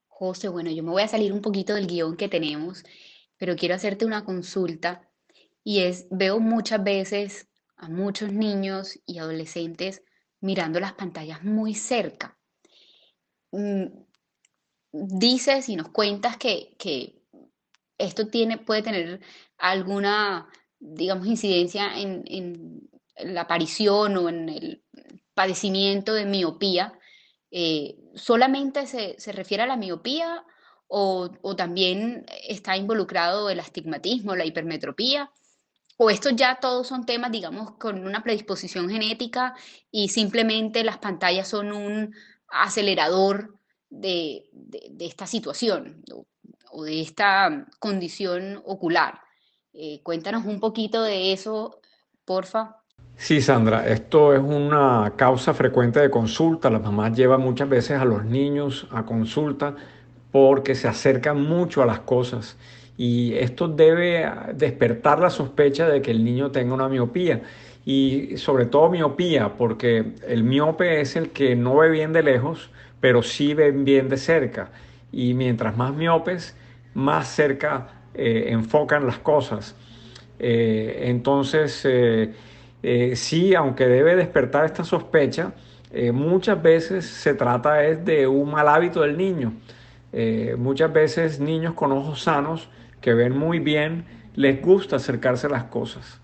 José, 0.09 0.49
bueno, 0.49 0.69
yo 0.69 0.83
me 0.83 0.89
voy 0.91 1.01
a 1.01 1.07
salir 1.07 1.31
un 1.31 1.41
poquito 1.41 1.75
del 1.75 1.87
guion 1.87 2.17
que 2.17 2.27
tenemos, 2.27 2.83
pero 3.37 3.55
quiero 3.55 3.75
hacerte 3.75 4.03
una 4.05 4.25
consulta 4.25 5.09
y 5.63 5.79
es, 5.83 6.07
veo 6.11 6.41
muchas 6.41 6.83
veces 6.83 7.47
a 7.77 7.87
muchos 7.87 8.33
niños 8.33 8.99
y 9.05 9.19
adolescentes 9.19 10.03
mirando 10.41 10.81
las 10.81 10.91
pantallas 10.91 11.41
muy 11.41 11.73
cerca. 11.73 12.37
Dices 14.91 15.69
y 15.69 15.75
nos 15.75 15.89
cuentas 15.89 16.37
que, 16.37 16.75
esto 17.97 18.27
tiene, 18.27 18.57
puede 18.57 18.81
tener 18.81 19.19
alguna, 19.57 20.47
digamos, 20.79 21.27
incidencia 21.27 21.99
en, 21.99 22.89
la 23.17 23.41
aparición 23.41 24.15
o 24.17 24.29
en 24.29 24.49
el 24.49 24.83
padecimiento 25.33 26.13
de 26.13 26.25
miopía. 26.25 26.97
Eh, 27.51 27.97
¿Solamente 28.15 28.87
se, 28.87 29.31
refiere 29.33 29.63
a 29.63 29.67
la 29.67 29.75
miopía 29.75 30.45
o, 30.87 31.29
o, 31.41 31.55
también 31.55 32.25
está 32.47 32.77
involucrado 32.77 33.49
el 33.49 33.59
astigmatismo, 33.59 34.35
la 34.35 34.45
hipermetropía? 34.45 35.31
¿O 35.97 36.09
estos 36.09 36.33
ya 36.35 36.59
todos 36.61 36.87
son 36.87 37.05
temas, 37.05 37.31
digamos, 37.31 37.73
con 37.73 38.07
una 38.07 38.23
predisposición 38.23 38.89
genética 38.89 39.55
y 39.91 40.07
simplemente 40.07 40.85
las 40.85 40.97
pantallas 40.99 41.49
son 41.49 41.73
un 41.73 42.15
acelerador 42.47 43.58
de, 43.89 44.45
esta 44.99 45.27
situación 45.27 46.03
o, 46.71 46.83
de 46.83 47.01
esta 47.01 47.67
condición 47.79 48.61
ocular? 48.65 49.19
Eh, 49.73 50.01
cuéntanos 50.03 50.45
un 50.45 50.59
poquito 50.59 51.03
de 51.03 51.31
eso, 51.33 51.81
porfa. 52.25 52.77
Sí, 53.15 53.41
Sandra, 53.41 53.87
esto 53.87 54.33
es 54.33 54.39
una 54.39 55.13
causa 55.15 55.53
frecuente 55.53 55.99
de 55.99 56.09
consulta. 56.09 56.69
Las 56.69 56.81
mamás 56.81 57.15
llevan 57.15 57.41
muchas 57.41 57.67
veces 57.67 57.99
a 57.99 58.05
los 58.05 58.23
niños 58.23 58.87
a 58.91 59.05
consulta 59.05 59.75
porque 60.31 60.75
se 60.75 60.87
acercan 60.87 61.41
mucho 61.41 61.81
a 61.81 61.85
las 61.85 61.99
cosas 61.99 62.57
y 62.99 63.33
esto 63.35 63.69
debe 63.69 64.29
despertar 64.55 65.19
la 65.19 65.29
sospecha 65.29 65.87
de 65.87 66.01
que 66.01 66.11
el 66.11 66.21
niño 66.21 66.51
tenga 66.51 66.73
una 66.73 66.89
miopía. 66.89 67.43
Y 67.85 68.35
sobre 68.35 68.65
todo 68.65 68.89
miopía 68.89 69.55
porque 69.57 70.15
el 70.27 70.43
miope 70.43 70.99
es 70.99 71.15
el 71.15 71.29
que 71.29 71.55
no 71.55 71.77
ve 71.77 71.89
bien 71.89 72.11
de 72.11 72.23
lejos 72.23 72.69
pero 72.99 73.23
sí 73.23 73.53
ve 73.53 73.71
bien 73.71 74.09
de 74.09 74.17
cerca. 74.17 74.71
Y 75.13 75.33
mientras 75.33 75.77
más 75.77 75.93
miopes 75.95 76.57
más 76.93 77.29
cerca 77.29 77.87
eh, 78.13 78.47
enfocan 78.49 79.05
las 79.05 79.19
cosas. 79.19 79.77
Eh, 80.37 81.03
entonces 81.05 81.81
eh, 81.85 82.33
sí 83.15 83.55
aunque 83.55 83.87
debe 83.87 84.17
despertar 84.17 84.65
esta 84.65 84.83
sospecha 84.83 85.53
muchas 86.11 86.61
veces 86.61 87.05
se 87.05 87.33
trata 87.33 87.75
de 87.75 88.27
un 88.27 88.51
mal 88.51 88.67
hábito 88.67 89.03
del 89.03 89.17
niño. 89.17 89.53
Muchas 90.57 90.91
veces 90.91 91.39
niños 91.39 91.75
con 91.75 91.93
ojos 91.93 92.23
sanos 92.23 92.67
que 93.01 93.13
ven 93.13 93.37
muy 93.37 93.59
bien, 93.59 94.05
les 94.35 94.61
gusta 94.61 94.97
acercarse 94.97 95.47
a 95.47 95.49
las 95.49 95.63
cosas. 95.65 96.19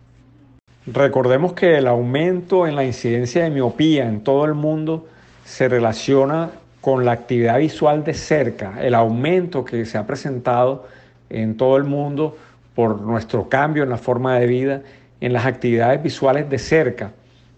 Recordemos 0.87 1.53
que 1.53 1.77
el 1.77 1.87
aumento 1.87 2.67
en 2.67 2.75
la 2.75 2.85
incidencia 2.85 3.43
de 3.43 3.49
miopía 3.49 4.07
en 4.07 4.21
todo 4.21 4.45
el 4.45 4.53
mundo 4.53 5.07
se 5.43 5.67
relaciona 5.67 6.51
con 6.81 7.05
la 7.05 7.13
actividad 7.13 7.57
visual 7.57 8.03
de 8.03 8.13
cerca, 8.13 8.75
el 8.79 8.93
aumento 8.93 9.65
que 9.65 9.85
se 9.85 9.97
ha 9.97 10.05
presentado 10.05 10.87
en 11.29 11.57
todo 11.57 11.77
el 11.77 11.83
mundo 11.83 12.37
por 12.75 13.01
nuestro 13.01 13.49
cambio 13.49 13.83
en 13.83 13.89
la 13.89 13.97
forma 13.97 14.37
de 14.37 14.45
vida, 14.45 14.81
en 15.21 15.33
las 15.33 15.45
actividades 15.45 16.03
visuales 16.03 16.47
de 16.49 16.59
cerca, 16.59 17.11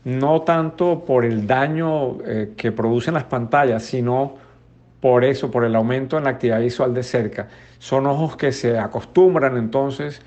no 0.06 0.44
tanto 0.44 1.04
por 1.06 1.26
el 1.26 1.46
daño 1.46 2.20
eh, 2.26 2.54
que 2.56 2.72
producen 2.72 3.16
las 3.16 3.26
pantallas, 3.26 3.84
sino 3.84 4.36
por 5.02 5.24
eso, 5.24 5.52
por 5.52 5.64
el 5.64 5.76
aumento 5.76 6.18
en 6.18 6.24
la 6.24 6.32
actividad 6.32 6.60
visual 6.60 6.94
de 6.94 7.04
cerca. 7.04 7.50
Son 7.80 8.08
ojos 8.08 8.36
que 8.36 8.52
se 8.52 8.80
acostumbran 8.80 9.58
entonces 9.58 10.22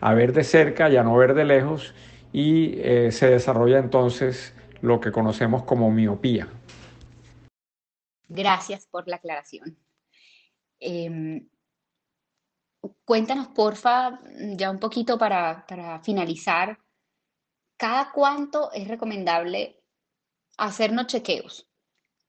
a 0.00 0.14
ver 0.14 0.32
de 0.32 0.44
cerca 0.44 0.90
y 0.90 0.96
a 0.96 1.02
no 1.02 1.16
ver 1.16 1.34
de 1.34 1.44
lejos 1.44 1.94
y 2.32 2.78
eh, 2.80 3.12
se 3.12 3.28
desarrolla 3.30 3.78
entonces 3.78 4.54
lo 4.82 5.00
que 5.00 5.12
conocemos 5.12 5.64
como 5.64 5.90
miopía. 5.90 6.48
Gracias 8.28 8.86
por 8.86 9.08
la 9.08 9.16
aclaración. 9.16 9.76
Em, 10.78 11.48
cuéntanos, 13.04 13.48
porfa, 13.48 14.20
ya 14.56 14.70
un 14.70 14.78
poquito 14.78 15.18
para, 15.18 15.66
para 15.66 16.00
finalizar, 16.00 16.78
¿cada 17.76 18.12
cuánto 18.12 18.70
es 18.72 18.86
recomendable 18.86 19.82
hacernos 20.56 21.08
chequeos? 21.08 21.68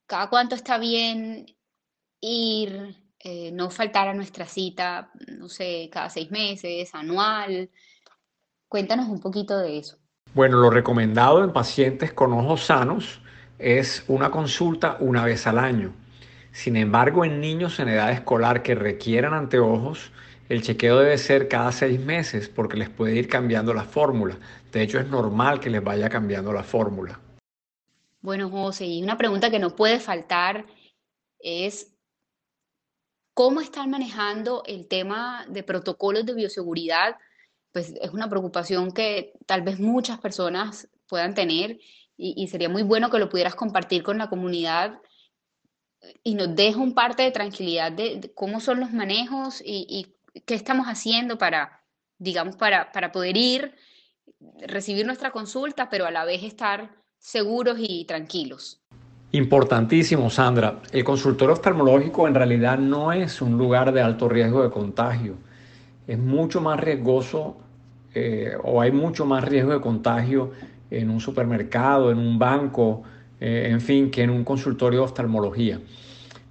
¿Cada 0.07 0.29
cuánto 0.29 0.55
está 0.55 0.77
bien 0.77 1.45
ir, 2.21 2.95
eh, 3.19 3.51
no 3.51 3.69
faltar 3.69 4.07
a 4.07 4.13
nuestra 4.13 4.45
cita, 4.45 5.11
no 5.27 5.49
sé, 5.49 5.89
cada 5.91 6.09
seis 6.09 6.31
meses, 6.31 6.93
anual. 6.93 7.69
Cuéntanos 8.67 9.09
un 9.09 9.19
poquito 9.19 9.57
de 9.57 9.79
eso. 9.79 9.97
Bueno, 10.33 10.57
lo 10.59 10.69
recomendado 10.69 11.43
en 11.43 11.51
pacientes 11.51 12.13
con 12.13 12.31
ojos 12.31 12.63
sanos 12.63 13.19
es 13.59 14.05
una 14.07 14.31
consulta 14.31 14.97
una 15.01 15.25
vez 15.25 15.45
al 15.45 15.59
año. 15.59 15.93
Sin 16.51 16.75
embargo, 16.75 17.25
en 17.25 17.41
niños 17.41 17.79
en 17.79 17.89
edad 17.89 18.11
escolar 18.11 18.63
que 18.63 18.75
requieran 18.75 19.33
anteojos, 19.33 20.11
el 20.49 20.61
chequeo 20.61 20.99
debe 20.99 21.17
ser 21.17 21.47
cada 21.47 21.71
seis 21.71 21.99
meses 21.99 22.49
porque 22.49 22.77
les 22.77 22.89
puede 22.89 23.15
ir 23.15 23.27
cambiando 23.27 23.73
la 23.73 23.83
fórmula. 23.83 24.37
De 24.71 24.81
hecho, 24.81 24.99
es 24.99 25.07
normal 25.07 25.59
que 25.59 25.69
les 25.69 25.83
vaya 25.83 26.09
cambiando 26.09 26.51
la 26.51 26.63
fórmula. 26.63 27.19
Bueno, 28.21 28.49
José, 28.49 28.85
y 28.85 29.01
una 29.01 29.17
pregunta 29.17 29.49
que 29.49 29.59
no 29.59 29.75
puede 29.75 29.99
faltar 29.99 30.65
es 31.39 31.95
¿Cómo 33.33 33.61
están 33.61 33.89
manejando 33.89 34.63
el 34.65 34.87
tema 34.87 35.45
de 35.47 35.63
protocolos 35.63 36.25
de 36.25 36.33
bioseguridad? 36.33 37.15
Pues 37.71 37.93
es 38.01 38.11
una 38.11 38.29
preocupación 38.29 38.91
que 38.91 39.33
tal 39.45 39.61
vez 39.61 39.79
muchas 39.79 40.19
personas 40.19 40.89
puedan 41.07 41.33
tener 41.33 41.79
y, 42.17 42.47
sería 42.49 42.69
muy 42.69 42.83
bueno 42.83 43.09
que 43.09 43.17
lo 43.17 43.29
pudieras 43.29 43.55
compartir 43.55 44.03
con 44.03 44.17
la 44.17 44.29
comunidad 44.29 44.99
y 46.23 46.35
nos 46.35 46.55
deje 46.55 46.77
un 46.77 46.93
parte 46.93 47.23
de 47.23 47.31
tranquilidad 47.31 47.91
de, 47.91 48.31
cómo 48.35 48.59
son 48.59 48.79
los 48.79 48.91
manejos 48.91 49.61
y, 49.65 50.15
qué 50.45 50.53
estamos 50.53 50.87
haciendo 50.87 51.37
para, 51.37 51.83
digamos, 52.17 52.55
para, 52.57 52.91
para 52.91 53.11
poder 53.11 53.37
ir, 53.37 53.75
recibir 54.59 55.05
nuestra 55.05 55.31
consulta, 55.31 55.89
pero 55.89 56.05
a 56.05 56.11
la 56.11 56.25
vez 56.25 56.43
estar 56.43 56.95
seguros 57.17 57.77
y 57.79 58.05
tranquilos. 58.05 58.80
Importantísimo, 59.33 60.29
Sandra. 60.29 60.81
El 60.91 61.05
consultorio 61.05 61.53
oftalmológico 61.53 62.27
en 62.27 62.35
realidad 62.35 62.77
no 62.77 63.13
es 63.13 63.41
un 63.41 63.57
lugar 63.57 63.93
de 63.93 64.01
alto 64.01 64.27
riesgo 64.27 64.61
de 64.61 64.69
contagio. 64.69 65.35
Es 66.05 66.19
mucho 66.19 66.59
más 66.59 66.77
riesgoso 66.77 67.55
eh, 68.13 68.51
o 68.61 68.81
hay 68.81 68.91
mucho 68.91 69.25
más 69.25 69.45
riesgo 69.45 69.71
de 69.71 69.79
contagio 69.79 70.51
en 70.89 71.09
un 71.09 71.21
supermercado, 71.21 72.11
en 72.11 72.17
un 72.17 72.37
banco, 72.37 73.03
eh, 73.39 73.69
en 73.71 73.79
fin, 73.79 74.11
que 74.11 74.21
en 74.23 74.31
un 74.31 74.43
consultorio 74.43 74.99
de 74.99 75.05
oftalmología. 75.05 75.79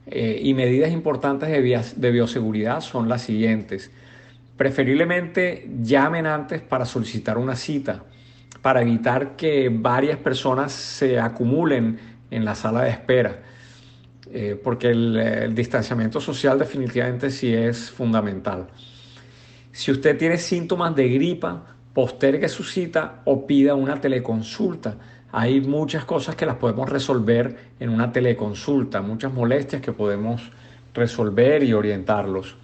Eh, 0.07 0.41
y 0.43 0.55
medidas 0.55 0.91
importantes 0.91 1.51
de, 1.51 1.83
de 1.97 2.11
bioseguridad 2.11 2.81
son 2.81 3.11
las 3.11 3.21
siguientes. 3.21 3.91
Preferiblemente 4.57 5.69
llamen 5.83 6.25
antes 6.25 6.63
para 6.63 6.87
solicitar 6.87 7.37
una 7.37 7.57
cita, 7.57 8.05
para 8.63 8.81
evitar 8.81 9.37
que 9.37 9.69
varias 9.71 10.19
personas 10.19 10.73
se 10.73 11.21
acumulen 11.21 12.10
en 12.31 12.45
la 12.45 12.55
sala 12.55 12.83
de 12.83 12.91
espera, 12.91 13.41
eh, 14.33 14.61
porque 14.63 14.89
el, 14.91 15.55
distanciamiento 15.55 16.21
social 16.21 16.59
definitivamente 16.59 17.31
sí 17.31 17.53
es 17.53 17.91
fundamental. 17.91 18.69
Si 19.73 19.91
usted 19.91 20.17
tiene 20.17 20.39
síntomas 20.39 20.95
de 20.95 21.09
gripa, 21.09 21.65
postergue 21.93 22.49
su 22.49 22.65
cita 22.65 23.23
o 23.25 23.47
pida 23.47 23.75
una 23.75 24.01
teleconsulta. 24.01 24.97
hay 25.33 25.61
muchas 25.61 26.05
cosas 26.05 26.35
que 26.35 26.45
las 26.45 26.57
podemos 26.57 26.89
resolver 26.89 27.57
en 27.79 27.91
una 27.91 28.13
teleconsulta, 28.13 29.01
muchas 29.01 29.33
molestias 29.33 29.81
que 29.81 29.93
podemos 29.93 30.51
resolver 30.93 31.63
y 31.63 31.73
orientarlos. 31.73 32.57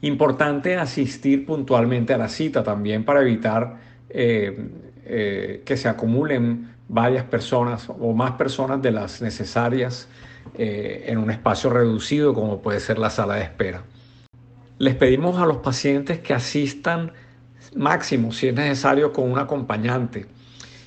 Importante 0.00 0.76
asistir 0.76 1.46
puntualmente 1.46 2.12
a 2.12 2.18
la 2.18 2.28
cita 2.28 2.62
también 2.62 3.04
para 3.04 3.22
evitar 3.22 3.78
eh, 4.10 4.68
eh, 5.06 5.62
que 5.64 5.76
se 5.76 5.88
acumulen 5.88 6.73
varias 6.88 7.24
personas 7.24 7.88
o 7.88 8.12
más 8.12 8.32
personas 8.32 8.82
de 8.82 8.90
las 8.90 9.22
necesarias 9.22 10.08
eh, 10.56 11.04
en 11.06 11.18
un 11.18 11.30
espacio 11.30 11.70
reducido 11.70 12.34
como 12.34 12.60
puede 12.60 12.80
ser 12.80 12.98
la 12.98 13.10
sala 13.10 13.36
de 13.36 13.42
espera. 13.42 13.82
Les 14.78 14.94
pedimos 14.94 15.38
a 15.40 15.46
los 15.46 15.58
pacientes 15.58 16.18
que 16.20 16.34
asistan 16.34 17.12
máximo, 17.74 18.32
si 18.32 18.48
es 18.48 18.54
necesario, 18.54 19.12
con 19.12 19.30
un 19.30 19.38
acompañante. 19.38 20.26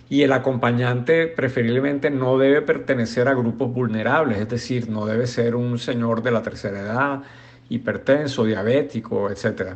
Y 0.10 0.22
el 0.22 0.32
acompañante 0.32 1.28
preferiblemente 1.28 2.10
no 2.10 2.38
debe 2.38 2.62
pertenecer 2.62 3.28
a 3.28 3.34
grupos 3.34 3.74
vulnerables, 3.74 4.40
es 4.40 4.48
decir, 4.48 4.90
no 4.90 5.06
debe 5.06 5.28
ser 5.28 5.56
un 5.56 5.80
señor 5.80 6.24
de 6.24 6.32
la 6.32 6.42
tercera 6.42 6.80
edad, 6.80 7.24
hipertenso, 7.70 8.46
diabético, 8.46 9.30
etc. 9.30 9.74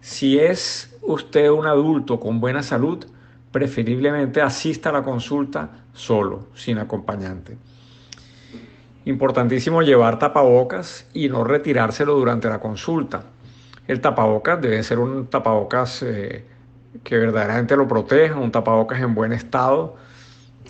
Si 0.00 0.38
es 0.38 0.96
usted 1.02 1.50
un 1.50 1.66
adulto 1.66 2.20
con 2.20 2.38
buena 2.40 2.62
salud, 2.62 3.06
preferiblemente 3.52 4.40
asista 4.40 4.90
a 4.90 4.92
la 4.92 5.02
consulta 5.02 5.70
solo, 5.92 6.48
sin 6.54 6.78
acompañante. 6.78 7.56
Importantísimo 9.06 9.82
llevar 9.82 10.18
tapabocas 10.18 11.06
y 11.14 11.28
no 11.28 11.44
retirárselo 11.44 12.14
durante 12.14 12.48
la 12.48 12.58
consulta. 12.58 13.22
El 13.86 14.00
tapabocas 14.00 14.60
debe 14.60 14.82
ser 14.82 14.98
un 14.98 15.28
tapabocas 15.28 16.02
eh, 16.02 16.44
que 17.04 17.16
verdaderamente 17.16 17.76
lo 17.76 17.86
proteja, 17.86 18.36
un 18.36 18.50
tapabocas 18.50 19.00
en 19.00 19.14
buen 19.14 19.32
estado 19.32 19.96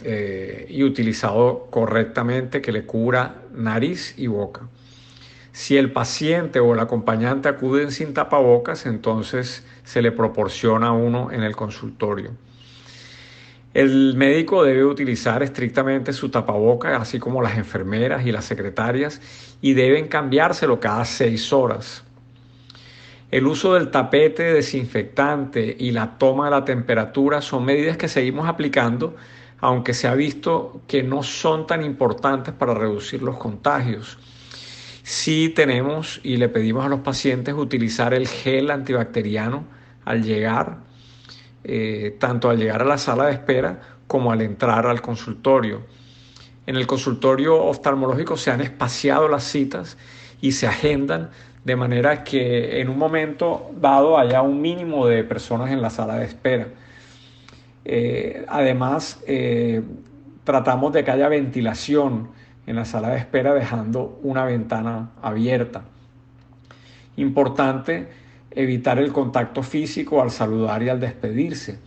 eh, 0.03 0.67
y 0.69 0.85
utilizado 0.85 1.69
correctamente 1.71 2.61
que 2.61 2.73
le 2.73 2.85
cubra 2.85 3.37
nariz 3.55 4.15
y 4.19 4.27
boca. 4.27 4.69
Si 5.53 5.79
el 5.79 5.91
paciente 5.91 6.61
o 6.61 6.75
el 6.75 6.81
acompañante 6.81 7.49
acuden 7.49 7.91
sin 7.91 8.13
tapabocas, 8.13 8.85
entonces 8.85 9.67
se 9.85 10.03
le 10.03 10.13
proporciona 10.13 10.93
uno 10.93 11.33
en 11.33 11.43
el 11.43 11.57
consultorio. 11.57 12.33
El 13.77 14.15
médico 14.17 14.65
debe 14.65 14.87
utilizar 14.87 15.43
estrictamente 15.43 16.15
su 16.15 16.31
tapabocas, 16.31 16.99
así 16.99 17.19
como 17.19 17.43
las 17.43 17.59
enfermeras 17.59 18.25
y 18.25 18.33
las 18.33 18.47
secretarias, 18.47 19.21
y 19.61 19.75
deben 19.75 20.09
cambiárselo 20.09 20.81
cada 20.81 21.05
seis 21.05 21.53
horas. 21.53 22.03
El 23.31 23.47
uso 23.47 23.75
del 23.75 23.91
tapete 23.91 24.45
desinfectante 24.45 25.77
y 25.79 25.91
la 25.91 26.17
toma 26.17 26.47
de 26.47 26.53
la 26.53 26.65
temperatura 26.65 27.43
son 27.43 27.67
medidas 27.67 27.99
que 27.99 28.09
seguimos 28.09 28.49
aplicando, 28.49 29.15
aunque 29.61 29.93
se 29.93 30.09
ha 30.09 30.15
visto 30.15 30.81
que 30.87 31.03
no 31.03 31.23
son 31.23 31.67
tan 31.67 31.85
importantes 31.85 32.55
para 32.55 32.73
reducir 32.73 33.21
los 33.21 33.37
contagios. 33.37 34.17
Sí 35.03 35.53
tenemos 35.55 36.19
y 36.23 36.39
le 36.39 36.49
pedimos 36.49 36.87
a 36.87 36.89
los 36.89 37.01
pacientes 37.01 37.55
utilizar 37.55 38.15
el 38.15 38.27
gel 38.27 38.71
antibacteriano 38.71 39.67
al 40.07 40.23
llegar, 40.23 40.79
eh, 41.69 42.17
tanto 42.21 42.49
al 42.49 42.59
llegar 42.59 42.83
a 42.83 42.85
la 42.85 42.97
sala 42.97 43.27
de 43.27 43.33
espera 43.33 43.81
como 44.07 44.31
al 44.31 44.41
entrar 44.41 44.87
al 44.87 45.03
consultorio. 45.03 45.83
En 46.65 46.77
el 46.77 46.87
consultorio 46.87 47.61
oftalmológico 47.61 48.37
se 48.37 48.53
han 48.53 48.61
espaciado 48.61 49.27
las 49.27 49.43
citas 49.43 49.99
y 50.41 50.53
se 50.53 50.69
agendan 50.69 51.31
de 51.65 51.75
manera 51.75 52.23
que 52.23 52.81
en 52.81 52.89
un 52.89 52.99
momento 52.99 53.73
dado 53.81 54.17
haya 54.17 54.43
un 54.43 54.61
mínimo 54.61 55.09
de 55.09 55.25
personas 55.25 55.73
en 55.73 55.83
la 55.83 55.91
sala 55.91 56.19
de 56.19 56.27
espera. 56.27 56.69
Eh, 57.85 58.47
además, 58.47 59.21
eh, 59.27 59.83
tratamos 60.45 60.93
de 60.93 61.03
que 61.03 61.11
haya 61.11 61.29
ventilación 61.29 62.29
en 62.69 62.77
la 62.77 62.85
sala 62.85 63.09
de 63.09 63.19
espera 63.19 63.55
dejando 63.55 64.21
una 64.23 64.45
ventana 64.45 65.11
abierta. 65.21 65.83
Importante 67.17 68.09
evitar 68.57 68.99
el 68.99 69.13
contacto 69.13 69.63
físico 69.63 70.21
al 70.21 70.33
saludar 70.33 70.83
y 70.83 70.89
al 70.89 70.99
despedirse. 70.99 71.79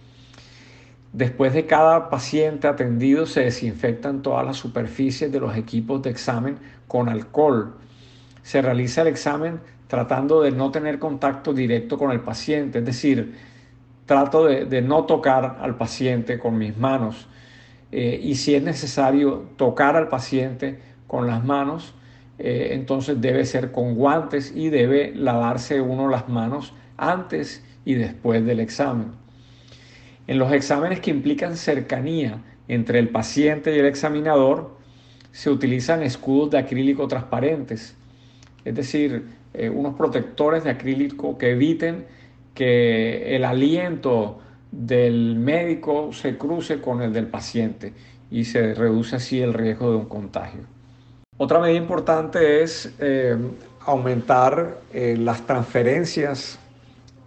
Después 1.11 1.53
de 1.53 1.65
cada 1.65 2.09
paciente 2.09 2.67
atendido 2.67 3.25
se 3.25 3.41
desinfectan 3.41 4.21
todas 4.21 4.45
las 4.45 4.55
superficies 4.57 5.31
de 5.31 5.39
los 5.39 5.57
equipos 5.57 6.01
de 6.01 6.11
examen 6.11 6.57
con 6.87 7.09
alcohol 7.09 7.73
se 8.49 8.61
realiza 8.61 9.01
el 9.01 9.07
examen 9.09 9.59
tratando 9.87 10.41
de 10.41 10.51
no 10.51 10.71
tener 10.71 10.97
contacto 10.97 11.53
directo 11.53 11.97
con 11.97 12.11
el 12.11 12.21
paciente, 12.21 12.79
es 12.79 12.85
decir, 12.85 13.35
trato 14.05 14.45
de, 14.45 14.81
no 14.81 15.05
tocar 15.05 15.57
al 15.61 15.77
paciente 15.77 16.39
con 16.39 16.57
mis 16.57 16.75
manos 16.77 17.27
eh, 17.91 18.19
y 18.21 18.35
si 18.35 18.55
es 18.55 18.63
necesario 18.63 19.49
tocar 19.55 19.95
al 19.95 20.07
paciente 20.07 20.79
con 21.07 21.27
las 21.27 21.43
manos, 21.43 21.93
eh, 22.39 22.69
entonces 22.71 23.21
debe 23.21 23.45
ser 23.45 23.71
con 23.71 23.95
guantes 23.95 24.53
y 24.55 24.69
debe 24.69 25.13
lavarse 25.15 25.81
uno 25.81 26.07
las 26.07 26.27
manos 26.29 26.73
antes 26.97 27.63
y 27.85 27.93
después 27.93 28.45
del 28.45 28.59
examen. 28.59 29.11
En 30.27 30.39
los 30.39 30.51
exámenes 30.51 30.99
que 30.99 31.11
implican 31.11 31.57
cercanía 31.57 32.43
entre 32.67 32.99
el 32.99 33.09
paciente 33.09 33.75
y 33.75 33.79
el 33.79 33.85
examinador, 33.85 34.77
se 35.31 35.49
utilizan 35.49 36.01
escudos 36.01 36.51
de 36.51 36.57
acrílico 36.57 37.07
transparentes 37.07 37.95
es 38.65 38.75
decir, 38.75 39.25
eh, 39.53 39.69
unos 39.69 39.95
protectores 39.95 40.63
de 40.63 40.71
acrílico 40.71 41.37
que 41.37 41.51
eviten 41.51 42.05
que 42.53 43.35
el 43.35 43.45
aliento 43.45 44.39
del 44.71 45.37
médico 45.37 46.11
se 46.13 46.37
cruce 46.37 46.79
con 46.79 47.01
el 47.01 47.13
del 47.13 47.27
paciente 47.27 47.93
y 48.29 48.43
se 48.43 48.73
reduce 48.75 49.15
así 49.15 49.41
el 49.41 49.53
riesgo 49.53 49.91
de 49.91 49.97
un 49.97 50.05
contagio. 50.05 50.61
Otra 51.41 51.59
medida 51.59 51.77
importante 51.77 52.61
es 52.61 52.93
eh, 52.99 53.37
aumentar 53.85 54.81
eh, 54.93 55.15
las 55.17 55.45
transferencias, 55.45 56.59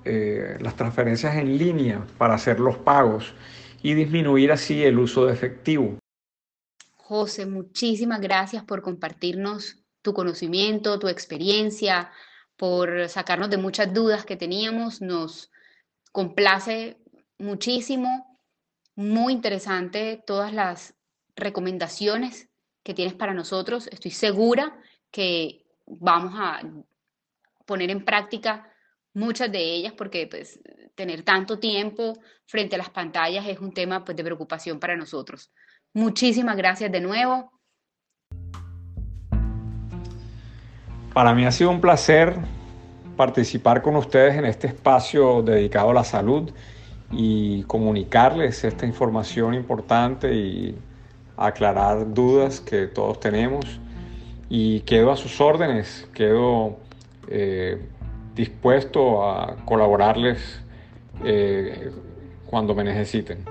las 0.04 0.74
transferencias 0.74 1.36
en 1.36 1.56
línea 1.56 2.04
para 2.18 2.34
hacer 2.34 2.58
los 2.58 2.76
pagos 2.76 3.32
y 3.82 3.94
disminuir 3.94 4.50
así 4.50 4.82
el 4.82 4.98
uso 4.98 5.26
de 5.26 5.32
efectivo. 5.32 5.96
José, 6.96 7.46
muchísimas 7.46 8.20
gracias 8.20 8.64
por 8.64 8.82
compartirnos 8.82 9.78
tu 10.02 10.12
conocimiento, 10.12 10.98
tu 10.98 11.08
experiencia, 11.08 12.10
por 12.56 13.08
sacarnos 13.08 13.48
de 13.48 13.56
muchas 13.56 13.94
dudas 13.94 14.24
que 14.24 14.36
teníamos. 14.36 15.00
Nos 15.00 15.50
complace 16.10 16.98
muchísimo, 17.38 18.38
muy 18.94 19.32
interesante 19.32 20.22
todas 20.26 20.52
las 20.52 20.94
recomendaciones 21.34 22.51
que 22.82 22.94
tienes 22.94 23.14
para 23.14 23.34
nosotros. 23.34 23.88
Estoy 23.88 24.10
segura 24.10 24.76
que 25.10 25.64
vamos 25.86 26.34
a 26.36 26.60
poner 27.66 27.90
en 27.90 28.04
práctica 28.04 28.68
muchas 29.14 29.50
de 29.52 29.58
ellas 29.58 29.92
porque 29.96 30.26
pues, 30.26 30.60
tener 30.94 31.22
tanto 31.22 31.58
tiempo 31.58 32.18
frente 32.46 32.74
a 32.76 32.78
las 32.78 32.90
pantallas 32.90 33.46
es 33.46 33.58
un 33.58 33.72
tema 33.72 34.04
pues, 34.04 34.16
de 34.16 34.24
preocupación 34.24 34.78
para 34.78 34.96
nosotros. 34.96 35.50
Muchísimas 35.94 36.56
gracias 36.56 36.90
de 36.90 37.00
nuevo. 37.00 37.52
Para 41.12 41.34
mí 41.34 41.44
ha 41.44 41.52
sido 41.52 41.70
un 41.70 41.80
placer 41.80 42.34
participar 43.16 43.82
con 43.82 43.96
ustedes 43.96 44.34
en 44.36 44.46
este 44.46 44.68
espacio 44.68 45.42
dedicado 45.42 45.90
a 45.90 45.94
la 45.94 46.04
salud 46.04 46.50
y 47.10 47.62
comunicarles 47.64 48.64
esta 48.64 48.86
información 48.86 49.52
importante 49.52 50.34
y 50.34 50.74
aclarar 51.36 52.12
dudas 52.12 52.60
que 52.60 52.86
todos 52.86 53.20
tenemos. 53.20 53.80
Y 54.48 54.80
quedo 54.80 55.10
a 55.10 55.16
sus 55.16 55.40
órdenes, 55.40 56.06
quedo 56.12 56.76
eh, 57.28 57.80
dispuesto 58.34 59.24
a 59.24 59.56
colaborarles 59.64 60.60
eh, 61.24 61.90
cuando 62.46 62.74
me 62.74 62.84
necesiten. 62.84 63.44